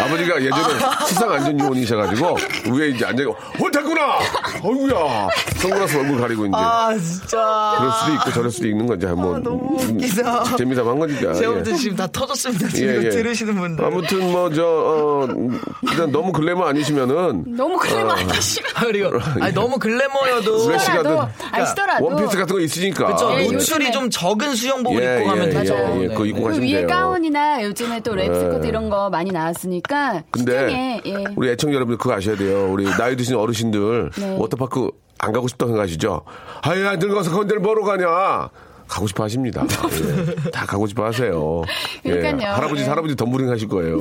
[0.01, 2.37] 아버지가 예전에 수상 안전 요원이셔가지고
[2.71, 3.23] 위에 이제 앉아
[3.59, 4.19] 옳다구나
[4.61, 7.75] 어이구야 선글라스 얼굴 가리고 이제 아 진짜.
[7.79, 10.55] 그럴 수도 있고 저럴 수도 있는 거죠 뭐 너무 웃기다.
[10.57, 11.55] 재미삼아 한 거니까 제가 예.
[11.55, 12.67] 볼때 지금 다 터졌습니다.
[12.69, 13.85] 지금 이거 들으시는 분들.
[13.85, 15.27] 아무튼 뭐 저 어,
[15.83, 18.33] 일단 너무 글래머 아니시면은 너무 글래머만 어.
[18.33, 21.17] 하시면 아, 그리고 아니 너무 글래머여도 래시가드는
[21.51, 23.91] 아시더라도 원피스 같은 거 있으니까 그쵸 예, 노출이 요즘에.
[23.91, 25.73] 좀 적은 수영복을 예, 입고 가면 예, 되죠.
[25.75, 26.07] 예, 예.
[26.07, 26.07] 네.
[26.09, 26.87] 그거 입고 그 가시면 위에 돼요.
[26.87, 28.69] 가운이나 요즘에 또 랩 스커트 예.
[28.69, 31.23] 이런 거 많이 나왔으니까 근데 시중에 예.
[31.35, 32.71] 우리 애청 여러분들 그거 아셔야 돼요.
[32.71, 34.35] 우리 나이 드신 어르신들 네.
[34.37, 34.89] 워터파크
[35.19, 36.21] 안 가고 싶다고 생각하시죠?
[36.61, 38.49] 아야 늙어서 건데를 뭐로 가냐?
[38.89, 39.63] 가고 싶어 하십니다.
[39.65, 40.49] 예.
[40.51, 41.61] 다 가고 싶어 하세요.
[42.05, 42.21] 예.
[42.41, 42.87] 할아버지, 예.
[42.87, 43.99] 할아버지 덤블링 하실 거예요.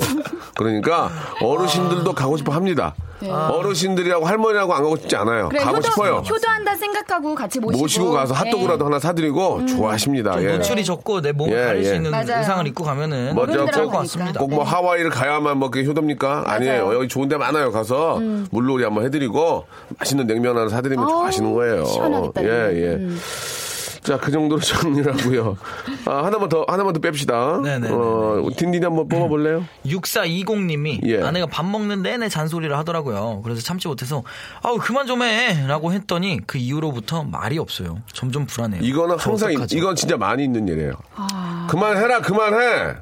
[0.56, 1.10] 그러니까
[1.42, 2.94] 어르신들도 가고 싶어 합니다.
[3.20, 5.48] 어르신들이라고 할머니라고 안 가고 싶지 않아요.
[5.50, 6.14] 그래, 가고 효도, 싶어요.
[6.18, 8.86] 효도한다 생각하고 같이 모시고, 모시고 가서 핫도그라도 예.
[8.86, 10.32] 하나 사드리고 좋아하십니다.
[10.32, 10.56] 좀 예.
[10.56, 11.96] 노출이 적고 내 몸을 예, 가릴 수 예.
[11.96, 12.38] 있는 맞아요.
[12.38, 14.40] 의상을 입고 가면은 먼저 좋을 어른들하고 것 같습니다.
[14.40, 16.44] 꼭뭐 하와이를 가야만 뭐 그게 효도입니까?
[16.46, 16.94] 아니에요.
[16.94, 17.72] 여기 좋은 데 많아요.
[17.72, 18.20] 가서
[18.50, 19.66] 물놀이 한번 해드리고
[19.98, 21.84] 맛있는 냉면 하나 사드리면 어우, 좋아하시는 거예요.
[21.84, 23.14] 시원하겠다, 예, 이거.
[24.08, 24.12] 예.
[24.12, 25.56] 자, 그 정도로 정리하고요.
[26.06, 27.60] 아, 하나만 더, 하나만 더 뺍시다.
[27.62, 27.94] 네네네네.
[27.94, 29.64] 어, 딘딘이 한번 뽑아볼래요?
[29.86, 31.22] 6420님이 예.
[31.22, 33.42] 아내가 밥 먹는 내내 잔소리를 하더라고요.
[33.44, 34.22] 그래서 참지 못해서
[34.62, 37.98] 아우 그만 좀 해 라고 했더니 그 이후로부터 말이 없어요.
[38.12, 38.82] 점점 불안해요.
[38.82, 39.76] 이거는 저 항상, 어떡하죠?
[39.76, 40.92] 이건 진짜 많이 있는 일이에요.
[41.16, 41.66] 아.
[41.68, 42.94] 그만해라, 그만해!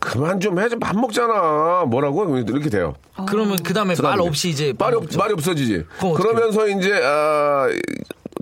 [0.00, 1.84] 그만 좀 해, 좀 밥 먹잖아.
[1.86, 2.38] 뭐라고?
[2.38, 2.94] 이렇게 돼요.
[3.26, 5.84] 그러면 그 다음에 말 없이 이제 말이, 없, 말이 없어지지.
[6.16, 7.68] 그러면서 이제, 아,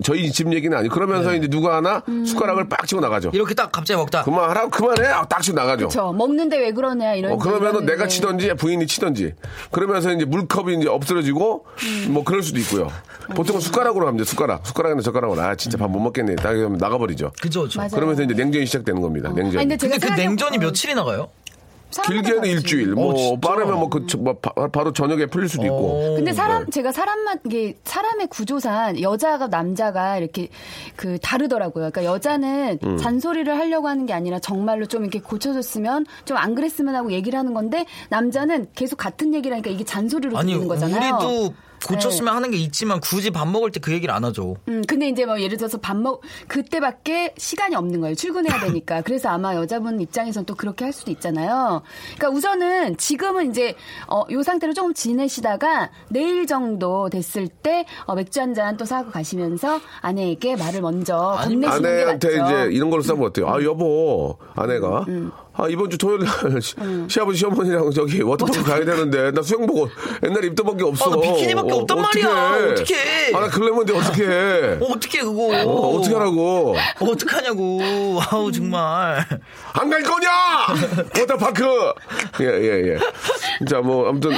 [0.03, 1.37] 저희 집 얘기는 아니고, 그러면서 네.
[1.37, 3.31] 이제 누가 하나 숟가락을 빡 치고 나가죠.
[3.33, 5.07] 이렇게 딱 갑자기 먹다 그만하라고, 그만해!
[5.07, 5.87] 아, 딱 치고 나가죠.
[5.87, 8.07] 저 먹는데 왜 그러냐 이런 어, 그러면은 내가 예.
[8.07, 9.33] 치던지 부인이 치던지.
[9.71, 11.65] 그러면서 이제 물컵이 이제 엎드러지고
[12.09, 12.91] 뭐 그럴 수도 있고요.
[13.35, 14.25] 보통은 숟가락으로 합니다.
[14.29, 14.65] 숟가락.
[14.67, 15.41] 숟가락이나 젓가락으로.
[15.41, 16.35] 아, 진짜 밥 못 먹겠네.
[16.35, 17.31] 딱 이러면 나가버리죠.
[17.41, 17.91] 그죠 죠 맞아요.
[17.91, 19.29] 그러면서 이제 냉전이 시작되는 겁니다.
[19.33, 19.59] 냉전.
[19.59, 20.59] 아니, 근데 제가 근데 그 생각해- 냉전이 어.
[20.59, 21.29] 며칠이 나가요?
[22.01, 22.45] 길게는.
[22.45, 23.47] 일주일, 뭐 어, 진짜?
[23.47, 25.75] 빠르면 뭐, 그, 저, 뭐 바, 바로 저녁에 풀릴 수도 있고.
[25.75, 26.15] 어.
[26.15, 26.71] 근데 사람 네.
[26.71, 30.49] 제가 사람만 이게 사람의 구조상 여자가 남자가 이렇게
[30.95, 31.89] 그 다르더라고요.
[31.91, 32.97] 그러니까 여자는 음.
[32.97, 37.53] 잔소리를 하려고 하는 게 아니라 정말로 좀 이렇게 고쳐줬으면 좀 안 그랬으면 하고 얘기를 하는
[37.53, 41.15] 건데 남자는 계속 같은 얘기를 하니까 이게 잔소리로 들리는 거잖아요.
[41.15, 41.53] 우리도
[41.87, 44.55] 고쳤으면 하는 게 있지만 굳이 밥 먹을 때 그 얘기를 안 하죠.
[44.69, 48.15] 음, 근데 이제 뭐 예를 들어서 밥 먹, 그때밖에 시간이 없는 거예요.
[48.15, 49.01] 출근해야 되니까.
[49.01, 51.81] 그래서 아마 여자분 입장에서는 또 그렇게 할 수도 있잖아요.
[52.17, 53.75] 그러니까 우선은 지금은 이제,
[54.07, 59.09] 어, 요 상태로 조금 지내시다가 내일 정도 됐을 때, 어, 맥주 한 잔 또 사고
[59.11, 62.53] 가시면서 아내에게 말을 먼저 건네시는 게 아내한테 맞죠.
[62.67, 63.49] 이제 이런 걸로 싸면 어때요?
[63.49, 65.05] 아, 여보, 아내가.
[65.07, 65.31] 음.
[65.55, 66.75] 아, 이번 주 토요일 날 시-
[67.07, 69.89] 시아버지, 시어머니랑 저기 워터파크 가야 되는데, 나 수영복
[70.23, 71.11] 옛날에 입던 밖에 없어.
[71.11, 72.27] 아, 나 비키니밖에 없단 말이야.
[72.71, 73.31] 어떡해.
[73.35, 74.77] 아, 나 글래머인데 어떡해.
[74.81, 75.43] 어, 어떻게 그거?
[75.63, 76.75] 어, 어떻게 하라고.
[76.99, 77.79] 어, 어떡하냐고.
[78.31, 79.25] 아우 정말.
[79.73, 80.29] 안 갈 거냐?
[81.19, 81.63] 워터파크!
[82.41, 83.65] 예, 예, 예.
[83.67, 84.31] 자, 뭐, 아무튼,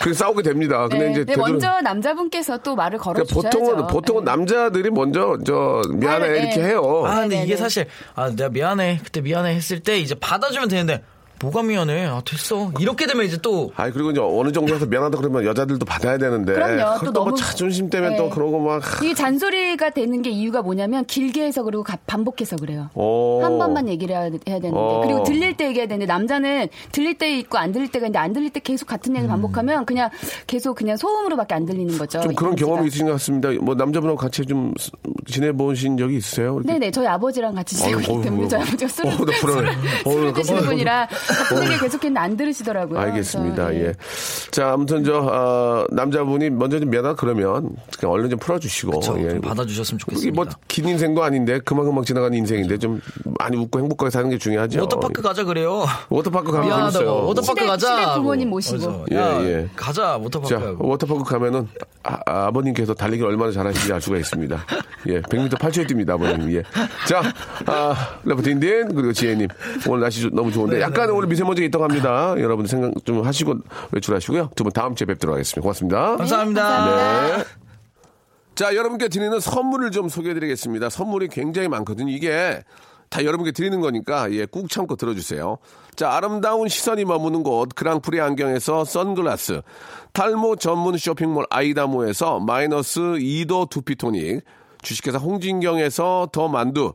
[0.00, 0.86] 그렇게 싸우게 됩니다.
[0.88, 3.58] 근데 네, 이제 네, 되도록- 먼저 남자분께서 또 말을 그러니까 걸어주셔야죠.
[3.58, 4.30] 보통은, 보통은 네.
[4.30, 6.38] 남자들이 먼저, 저, 미안해, 아, 네.
[6.38, 7.02] 이렇게 해요.
[7.06, 7.44] 아, 근데 네네네.
[7.44, 9.00] 이게 사실, 아, 내가 미안해.
[9.04, 11.02] 그때 미안해 했을 때 이제 받아주면 되는데,
[11.40, 12.06] 뭐가 미안해?
[12.06, 12.72] 아, 됐어.
[12.80, 16.52] 이렇게 되면 이제 또, 아니 그리고 이제 어느 정도 해서 미안하다 그러면 여자들도 받아야 되는데
[16.52, 16.98] 그럼요.
[17.04, 18.16] 또 또뭐 너무- 자존심 때문에 네.
[18.16, 22.88] 또 그러고 막 이게 잔소리가 되는 게 이유가 뭐냐면 길게 해서 그리고 가- 반복해서 그래요.
[22.94, 23.40] 오.
[23.42, 25.00] 한 번만 얘기를 해야, 해야 되는데 어.
[25.04, 28.50] 그리고 들릴 때 얘기해야 되는데 남자는 들릴 때 있고 안 들릴 때가 있는데 안 들릴
[28.50, 30.10] 때 계속 같은 얘기를 반복하면 그냥
[30.46, 32.18] 계속 그냥 소음으로밖에 안 들리는 거죠.
[32.18, 32.22] 음.
[32.22, 32.56] 좀 그런.
[32.56, 33.50] 경험이 있으신 것 같습니다.
[33.60, 34.90] 뭐 남자분하고 같이 좀 스-
[35.26, 36.56] 지내보신 적이 있으세요?
[36.56, 36.72] 이렇게?
[36.72, 39.68] 네네 저희 아버지랑 같이 지내고 있기 때문에 저희 아버지가 술을.
[40.04, 40.62] 어휴, 술을 나 드시는.
[40.64, 42.98] 분이라 같은 얘기 계속했는데 안 들으시더라고요.
[42.98, 43.66] 알겠습니다.
[43.66, 43.92] 그래서, 예.
[44.50, 49.00] 자, 아무튼 저 어, 남자분이 먼저 좀 미안하다 그러면 그냥 얼른 좀 풀어주시고.
[49.00, 49.30] 저, 예.
[49.30, 50.34] 좀 받아주셨으면 좋겠습니다.
[50.34, 53.00] 뭐 긴 인생도 아닌데 그만큼만 지나가는 인생인데 좀
[53.38, 54.80] 많이 웃고 행복하게 사는 게 중요하죠.
[54.80, 55.84] 워터파크 가자 그래요.
[56.08, 56.92] 워터파크 가면 미안하다고.
[56.92, 57.26] 재밌어요.
[57.26, 57.96] 워터파크 시댁- 가자.
[58.00, 58.48] 시댁 부모님.
[58.50, 59.06] 모시고.
[59.12, 59.68] 예, 야, 예.
[59.76, 60.48] 가자 워터파크.
[60.54, 60.88] 자, 하고.
[60.88, 61.68] 워터파크 가면은
[62.02, 64.64] 아, 버님께서 달리기를 얼마나 잘하시는지 알 수가 있습니다.
[65.08, 66.50] 예, 100m 8초에 뜁니다, 아버님.
[66.54, 66.62] 예.
[67.06, 67.20] 자,
[67.66, 69.48] 아, 레프틴딘 그리고 지혜님
[69.88, 72.34] 오늘 날씨 조- 너무 좋은데 약간 오늘 미세먼지가 있다고 합니다.
[72.38, 73.54] 여러분 생각 좀 하시고
[73.92, 74.50] 외출하시고요.
[74.56, 75.60] 두 분 다음 주에 뵙도록 하겠습니다.
[75.60, 76.16] 고맙습니다.
[76.16, 77.36] 감사합니다.
[77.38, 77.44] 네.
[78.54, 80.88] 자, 여러분께 드리는 선물을 좀 소개해 드리겠습니다.
[80.90, 82.10] 선물이 굉장히 많거든요.
[82.10, 82.60] 이게
[83.08, 85.58] 다 여러분께 드리는 거니까 예, 꾹 참고 들어주세요.
[85.96, 89.62] 자, 아름다운 시선이 머무는 곳 그랑프리 안경에서 선글라스,
[90.12, 94.42] 탈모 전문 쇼핑몰 아이다모에서 마이너스 2도 두피토닉,
[94.82, 96.94] 주식회사 홍진경에서 더 만두,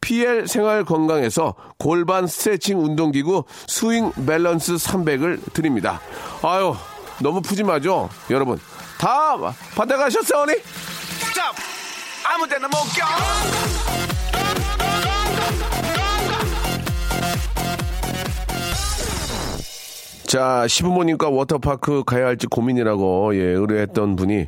[0.00, 6.00] PL 생활 건강에서 골반 스트레칭 운동기구 스윙 밸런스 300을 드립니다.
[6.42, 6.74] 아유,
[7.20, 8.08] 너무 푸짐하죠?
[8.30, 8.58] 여러분,
[8.98, 9.36] 다
[9.76, 10.54] 받아가셨어요, 언니?
[10.54, 11.54] 스탑!
[12.26, 13.06] 아무 데나 못 껴!
[20.26, 24.46] 자, 시부모님과 워터파크 가야 할지 고민이라고, 예, 의뢰했던 분이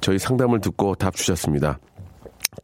[0.00, 1.78] 저희 상담을 듣고 답 주셨습니다.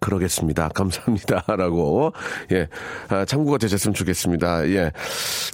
[0.01, 0.69] 그러겠습니다.
[0.71, 2.13] 감사합니다 라고
[2.53, 2.69] 예
[3.09, 4.69] 아, 참고가 되셨으면 좋겠습니다.
[4.71, 4.93] 예.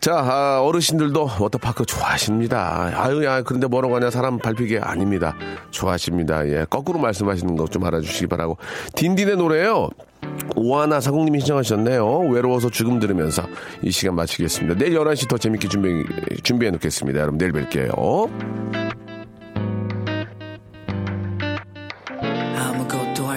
[0.01, 2.93] 자 아, 어르신들도 워터파크 좋아하십니다.
[2.95, 5.35] 아유 야 그런데 뭐라고 하냐 사람 밟히게 아닙니다.
[5.71, 6.47] 좋아하십니다.
[6.49, 8.59] 예 거꾸로 말씀하시는 거 좀 알아주시기 바라고
[8.95, 9.89] 딘딘의 노래요.
[10.57, 12.19] 오하나 사공님이 신청하셨네요.
[12.31, 13.45] 외로워서 죽음 들으면서
[13.83, 14.79] 이 시간 마치겠습니다.
[14.79, 16.05] 내일 11시 더 재밌게 준비,
[16.43, 17.19] 준비해 놓겠습니다.
[17.21, 19.02] 여러분 내일 뵐게요.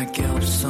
[0.05, 0.69] 할 게 없어.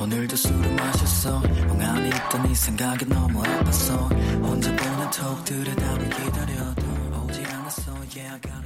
[0.00, 1.40] 오늘도 술을 마셨어.
[1.40, 4.42] 멍하니 있던 이 생각이 너무 아팠어.
[4.42, 6.82] 혼자 보는 톡 들여다보 기다려도
[7.24, 7.94] 오지 않았어.
[8.14, 8.63] Gotta